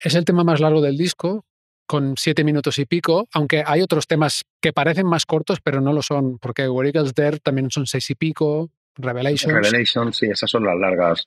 [0.01, 1.45] Es el tema más largo del disco,
[1.87, 5.93] con siete minutos y pico, aunque hay otros temas que parecen más cortos, pero no
[5.93, 9.53] lo son, porque Where Eagles There también son seis y pico, Revelations.
[9.53, 11.27] Revelation, sí, esas son las largas.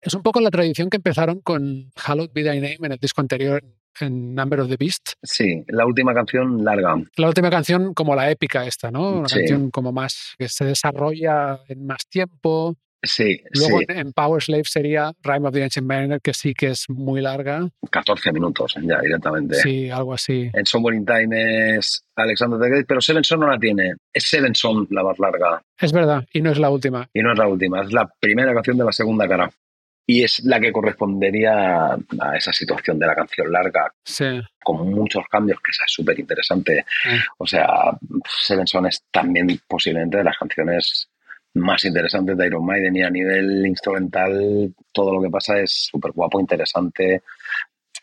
[0.00, 3.20] Es un poco la tradición que empezaron con Hallowed Be Thy Name en el disco
[3.20, 3.64] anterior,
[4.00, 5.12] en Number of the Beast.
[5.22, 6.96] Sí, la última canción larga.
[7.16, 9.18] La última canción como la épica esta, ¿no?
[9.20, 9.38] Una Sí.
[9.38, 12.76] canción como más que se desarrolla en más tiempo.
[13.02, 16.68] Sí, Luego sí, en Power Slave sería Rime of the Ancient Mariner, que sí que
[16.68, 17.68] es muy larga.
[17.90, 19.54] 14 minutos ya directamente.
[19.56, 20.50] Sí, algo así.
[20.52, 23.92] En Somewhere in Time es Alexander the Great, pero Seven Son no la tiene.
[24.12, 25.62] Es Seven Son la más larga.
[25.78, 27.08] Es verdad, y no es la última.
[27.14, 29.48] Y no es la última, es la primera canción de la segunda cara.
[30.10, 34.40] Y es la que correspondería a esa situación de la canción larga, Sí.
[34.64, 36.84] con muchos cambios, que esa es súper interesante.
[37.04, 37.18] Ah.
[37.36, 37.68] O sea,
[38.26, 41.07] Seven Son es también posiblemente de las canciones
[41.58, 46.12] más interesantes de Iron Maiden y a nivel instrumental todo lo que pasa es súper
[46.12, 47.22] guapo, interesante,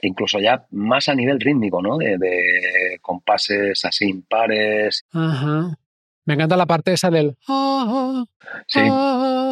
[0.01, 1.97] incluso ya más a nivel rítmico, ¿no?
[1.97, 5.05] De, de compases así impares.
[5.13, 5.77] Ajá.
[6.25, 7.37] Me encanta la parte esa del...
[7.47, 8.25] ah,
[8.67, 8.79] Sí,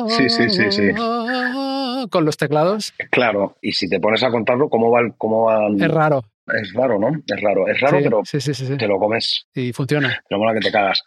[0.10, 0.89] Sí, sí, sí, sí.
[2.10, 2.93] Con los teclados.
[3.12, 3.56] claro.
[3.62, 5.01] Y si te pones a contarlo, ¿cómo va?
[5.01, 5.82] el- Cómo van?
[5.82, 6.24] Es raro.
[6.48, 7.10] Es raro, ¿no?
[7.26, 10.10] Es raro, es raro, sí, pero sí, sí, te lo comes, Y funciona.
[10.10, 11.02] te lo mola que te cagas.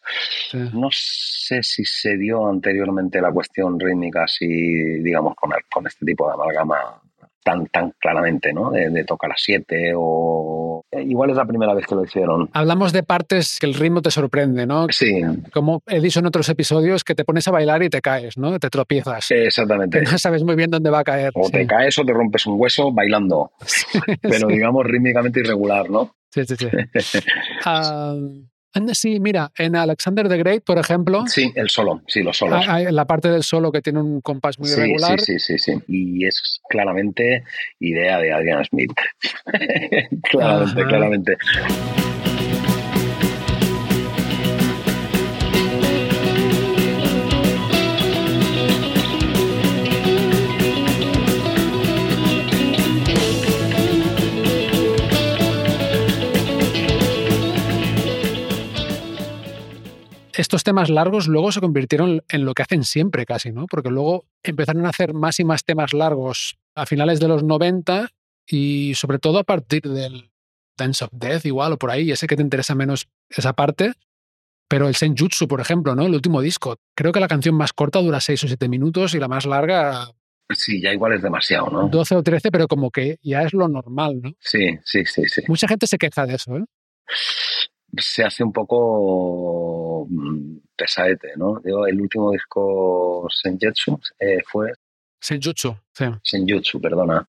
[0.72, 6.26] No sé si se dio anteriormente la cuestión rítmica así, digamos, con, con este tipo
[6.26, 7.02] de amalgama
[7.44, 8.70] tan, tan claramente, ¿no?
[8.70, 10.75] De, de tocar a siete o...
[10.92, 12.48] Igual es la primera vez que lo hicieron.
[12.52, 14.86] Hablamos de partes que el ritmo te sorprende, ¿no?
[14.90, 15.20] Sí,
[15.52, 18.58] Como he dicho en otros episodios, que te pones a bailar y te caes, ¿no?
[18.58, 19.26] Te tropiezas.
[19.28, 20.00] Que exactamente.
[20.02, 21.32] no sabes muy bien dónde va a caer.
[21.34, 21.52] O sí.
[21.52, 23.50] te caes o te rompes un hueso bailando,
[24.22, 26.14] pero digamos rítmicamente irregular, ¿no?
[26.30, 26.68] Sí, sí, sí.
[27.64, 28.14] Ah,
[28.92, 32.64] sí, mira, en Alexander the Great, por ejemplo, Sí, el solo, sí, los solos.
[32.68, 35.20] hay, la parte del solo que tiene un compás muy Sí, irregular.
[35.20, 35.82] sí, sí, sí, sí.
[35.88, 37.44] Y es claramente
[37.80, 38.92] idea de Adrian Smith.
[40.30, 40.88] claramente, Ajá.
[40.88, 41.36] claramente.
[60.36, 63.66] Estos temas largos luego se convirtieron en lo que hacen siempre casi, ¿no?
[63.66, 68.10] Porque luego empezaron a hacer más y más temas largos a finales de los 90
[68.46, 70.30] y sobre todo a partir del
[70.76, 73.94] Dance of Death igual o por ahí, ya sé que te interesa menos esa parte,
[74.68, 76.04] pero el Senjutsu, por ejemplo, ¿no?
[76.04, 79.18] El último disco, creo que la canción más corta dura 6 o 7 minutos y
[79.18, 80.10] la más larga
[80.50, 81.88] Sí, ya igual es demasiado, ¿no?
[81.88, 84.30] 12 o 13, pero como que ya es lo normal, ¿no?
[84.38, 85.42] Sí, sí, sí, sí.
[85.48, 86.64] Mucha gente se queja de eso, ¿eh?
[87.98, 91.60] Se hace un poco mm, pesadete, ¿no?
[91.64, 94.72] Digo, el último disco Senjutsu eh, fue
[95.20, 96.04] Senjutsu, sí.
[96.22, 97.26] Senjutsu, perdona.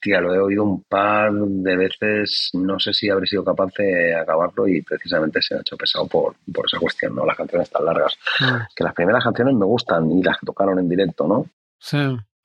[0.00, 4.14] Tía, lo he oído un par de veces, no sé si habré sido capaz de
[4.14, 7.26] acabarlo y precisamente se me ha hecho pesado por, por esa cuestión, ¿no?
[7.26, 8.14] Las canciones tan largas.
[8.40, 11.46] Ah, Que las primeras canciones me gustan y las que tocaron en directo, ¿no?
[11.78, 11.98] sí.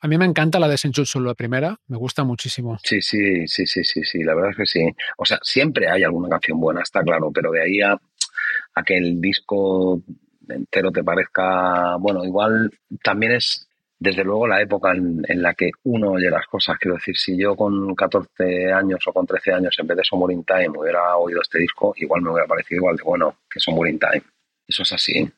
[0.04, 2.76] A mí me encanta la de Senjutsu, la primera, me gusta muchísimo.
[2.84, 4.86] Sí, sí, sí, sí, sí, sí, la verdad es que sí.
[5.16, 7.98] O sea, siempre hay alguna canción buena, está claro, pero de ahí a,
[8.74, 10.02] a que el disco
[10.46, 12.70] entero te parezca, bueno, igual
[13.02, 13.66] también es
[13.98, 16.76] desde luego la época en, la que uno oye las cosas.
[16.78, 20.34] Quiero decir, si yo con 14 años o con 13 años en vez de Somewhere
[20.34, 23.90] in Time hubiera oído este disco, igual me hubiera parecido igual de bueno que Somewhere
[23.90, 24.22] in Time.
[24.68, 25.32] Eso es así.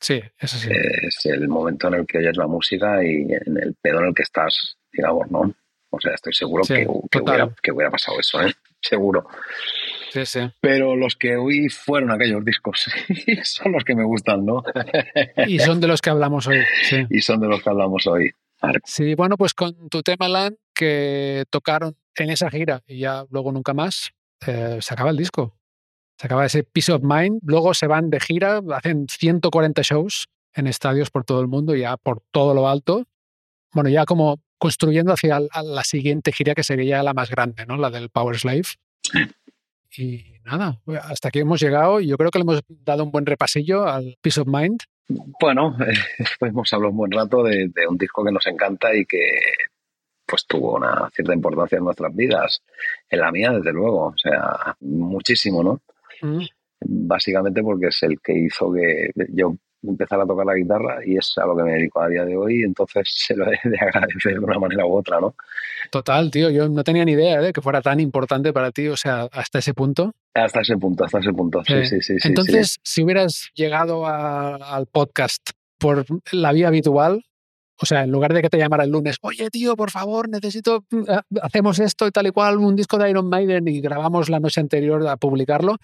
[0.00, 0.70] Sí, eso sí.
[0.72, 4.14] Es el momento en el que oyes la música y en el pedo en el
[4.14, 5.54] que estás, digamos, ¿no?
[5.90, 8.52] O sea, estoy seguro Sí, que, que hubiera, que hubiera pasado eso, ¿eh?
[8.82, 9.26] Seguro.
[10.10, 10.40] Sí, sí.
[10.60, 12.86] Pero los que oí fueron aquellos discos
[13.26, 14.62] y son los que me gustan, ¿no?
[15.46, 16.62] Y son de los que hablamos hoy.
[16.82, 17.06] Sí.
[17.10, 18.32] y son de los que hablamos hoy.
[18.84, 23.52] Sí, bueno, pues con tu tema Land, que tocaron en esa gira y ya luego
[23.52, 24.12] nunca más,
[24.46, 25.59] eh, se acaba el disco.
[26.20, 27.40] Se acaba ese Peace of Mind.
[27.46, 31.96] Luego se van de gira, hacen 140 shows en estadios por todo el mundo, ya
[31.96, 33.06] por todo lo alto.
[33.72, 37.78] Bueno, ya como construyendo hacia la siguiente gira que sería la más grande, ¿no?
[37.78, 38.64] La del Power Slave.
[39.96, 43.24] Y nada, hasta aquí hemos llegado y yo creo que le hemos dado un buen
[43.24, 44.80] repasillo al Peace of Mind.
[45.40, 45.88] Bueno, pues
[46.52, 49.38] hemos hablado un buen rato de, de un disco que nos encanta y que
[50.26, 52.62] pues tuvo una cierta importancia en nuestras vidas.
[53.08, 55.80] En la mía, desde luego, o sea, muchísimo, ¿no?
[56.22, 56.44] Mm.
[56.82, 61.32] Básicamente porque es el que hizo que yo empezara a tocar la guitarra y es
[61.36, 64.34] a lo que me dedico a día de hoy, entonces se lo he de agradecer
[64.34, 65.34] de una manera u otra, ¿no?
[65.90, 68.96] Total, tío, yo no tenía ni idea de que fuera tan importante para ti, o
[68.96, 70.12] sea, hasta ese punto.
[70.34, 72.18] Hasta ese punto, hasta ese punto, sí, Eh, sí, sí.
[72.18, 72.78] sí, Entonces, sí.
[72.82, 77.24] si hubieras llegado a- al podcast por la vía habitual,
[77.82, 80.84] o sea, en lugar de que te llamara el lunes, oye, tío, por favor, necesito,
[80.90, 84.28] mm, ha- hacemos esto y tal y cual, un disco de Iron Maiden y grabamos
[84.28, 85.76] la noche anterior a publicarlo,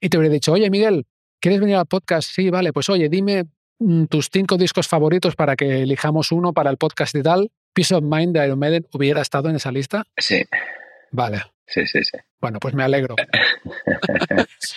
[0.00, 1.06] y te hubiera dicho, oye, Miguel,
[1.40, 2.30] ¿quieres venir al podcast?
[2.30, 3.44] Sí, vale, pues oye, dime
[3.78, 7.50] mm, tus cinco discos favoritos para que elijamos uno para el podcast y tal.
[7.72, 10.04] Peace of Mind de Iron Maiden hubiera estado en esa lista.
[10.16, 10.42] Sí,
[11.12, 11.42] Vale.
[11.66, 12.18] sí, sí, sí.
[12.40, 13.14] Bueno, pues me alegro.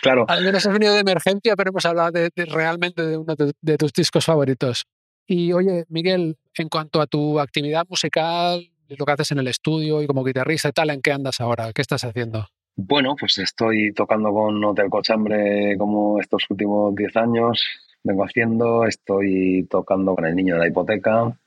[0.01, 3.35] Claro, Al menos has venido de emergencia, pero hemos hablado de, de- realmente de uno
[3.35, 4.85] de, de tus discos favoritos.
[5.27, 10.01] Y oye, Miguel, en cuanto a tu actividad musical, lo que haces en el estudio
[10.01, 11.71] y como guitarrista y tal, ¿en qué andas ahora?
[11.73, 12.47] ¿Qué estás haciendo?
[12.81, 17.61] Bueno, pues estoy tocando con Hotel Cochambre como estos últimos 10 años
[18.03, 21.37] vengo haciendo, estoy tocando con El Niño de la Hipoteca,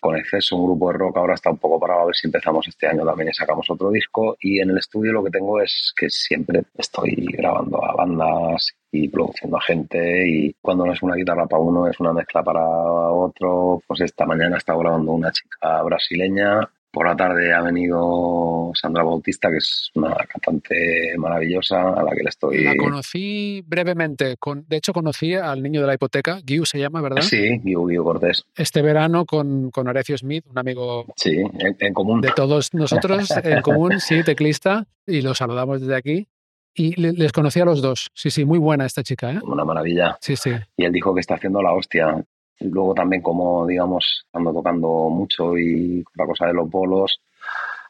[0.00, 2.68] con Exceso, un grupo de rock, ahora está un poco parado, a ver si empezamos
[2.68, 4.36] este año también y sacamos otro disco.
[4.40, 9.08] Y en el estudio lo que tengo es que siempre estoy grabando a bandas y
[9.08, 12.64] produciendo a gente y cuando no es una guitarra para uno es una mezcla para
[12.64, 13.82] otro.
[13.86, 16.60] Pues esta mañana he estado grabando una chica brasileña.
[16.90, 22.22] Por la tarde ha venido Sandra Bautista, que es una cantante maravillosa a la que
[22.22, 22.64] le estoy...
[22.64, 24.36] La conocí brevemente.
[24.38, 27.20] Con, de hecho, conocí al niño de la hipoteca, Giu se llama, ¿verdad?
[27.22, 28.44] Sí, Guiu, Guiu Cortés.
[28.56, 32.20] Este verano con, con Horacio Smith, un amigo Sí, en, en común.
[32.22, 36.26] de todos nosotros en común, sí, teclista, y lo saludamos desde aquí.
[36.74, 38.08] Y le- les conocí a los dos.
[38.14, 39.40] Sí, sí, muy buena esta chica, ¿eh?
[39.42, 40.16] Una maravilla.
[40.20, 40.52] Sí, sí.
[40.76, 42.24] y él dijo que está haciendo la hostia.
[42.60, 47.20] Luego también como, digamos, ando tocando mucho y la cosa de los bolos,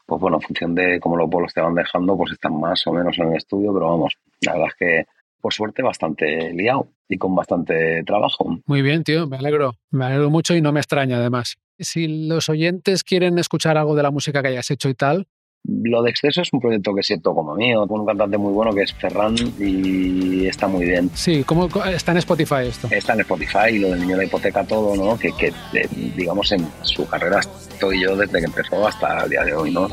[0.05, 2.93] pues bueno, en función de cómo los bolos te van dejando, pues están más o
[2.93, 5.05] menos en el estudio, pero vamos, la verdad es que
[5.41, 8.59] por suerte bastante liado y con bastante trabajo.
[8.65, 9.75] Muy bien, tío, me alegro.
[9.89, 11.57] Me alegro mucho y no me extraña, además.
[11.77, 15.27] Si los oyentes quieren escuchar algo de la música que hayas hecho y tal,
[15.65, 18.73] Lo de Exceso es un proyecto que siento como mío, con un cantante muy bueno
[18.73, 21.11] que es Ferran y está muy bien.
[21.13, 22.87] sí, ¿cómo está en Spotify esto?
[22.89, 25.17] Está en Spotify, lo del niño de la hipoteca, todo, ¿no?
[25.19, 29.43] Que, que eh, digamos, en su carrera estoy yo desde que empezó hasta el día
[29.43, 29.89] de hoy, ¿no?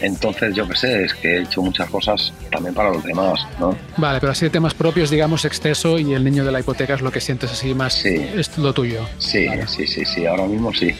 [0.00, 3.74] Entonces, yo qué sé, es que he hecho muchas cosas también para los demás, ¿no?
[3.96, 7.00] Vale, pero así de temas propios, digamos, exceso y el niño de la hipoteca es
[7.00, 8.14] lo que sientes así más, Sí.
[8.36, 9.00] es lo tuyo.
[9.18, 9.66] Sí, Vale.
[9.66, 10.94] sí, sí, sí, ahora mismo sí.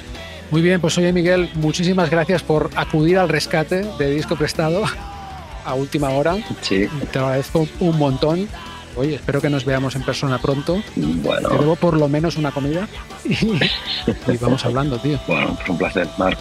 [0.51, 4.85] Muy bien, pues oye Miguel, muchísimas gracias por acudir al rescate de disco prestado
[5.65, 6.37] a última hora.
[6.61, 8.49] Sí, Te agradezco un montón.
[8.97, 10.81] Oye, espero que nos veamos en persona pronto.
[10.95, 12.87] bueno, Te debo por lo menos una comida
[13.25, 15.19] y, y vamos hablando, tío.
[15.27, 16.39] bueno, pues un placer, Marc.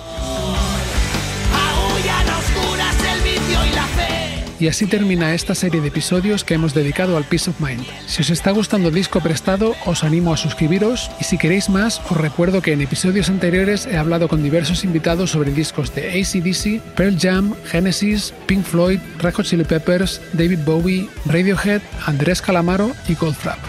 [4.63, 7.85] Y así termina esta serie de episodios que hemos dedicado al Peace of Mind.
[8.07, 12.15] Si os está gustando Disco Prestado, os animo a suscribiros y si queréis más, os
[12.15, 17.17] recuerdo que en episodios anteriores he hablado con diversos invitados sobre discos de ACDC, Pearl
[17.19, 23.59] Jam, Genesis, Pink Floyd, Red Hot Chili Peppers, David Bowie, Radiohead, Andrés Calamaro y Goldfrapp.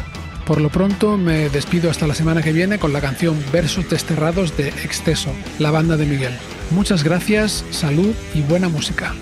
[0.46, 4.56] Por lo pronto me despido hasta la semana que viene con la canción Versos Desterrados
[4.56, 6.34] de Exceso, la banda de Miguel.
[6.70, 9.12] Muchas gracias, salud y buena música.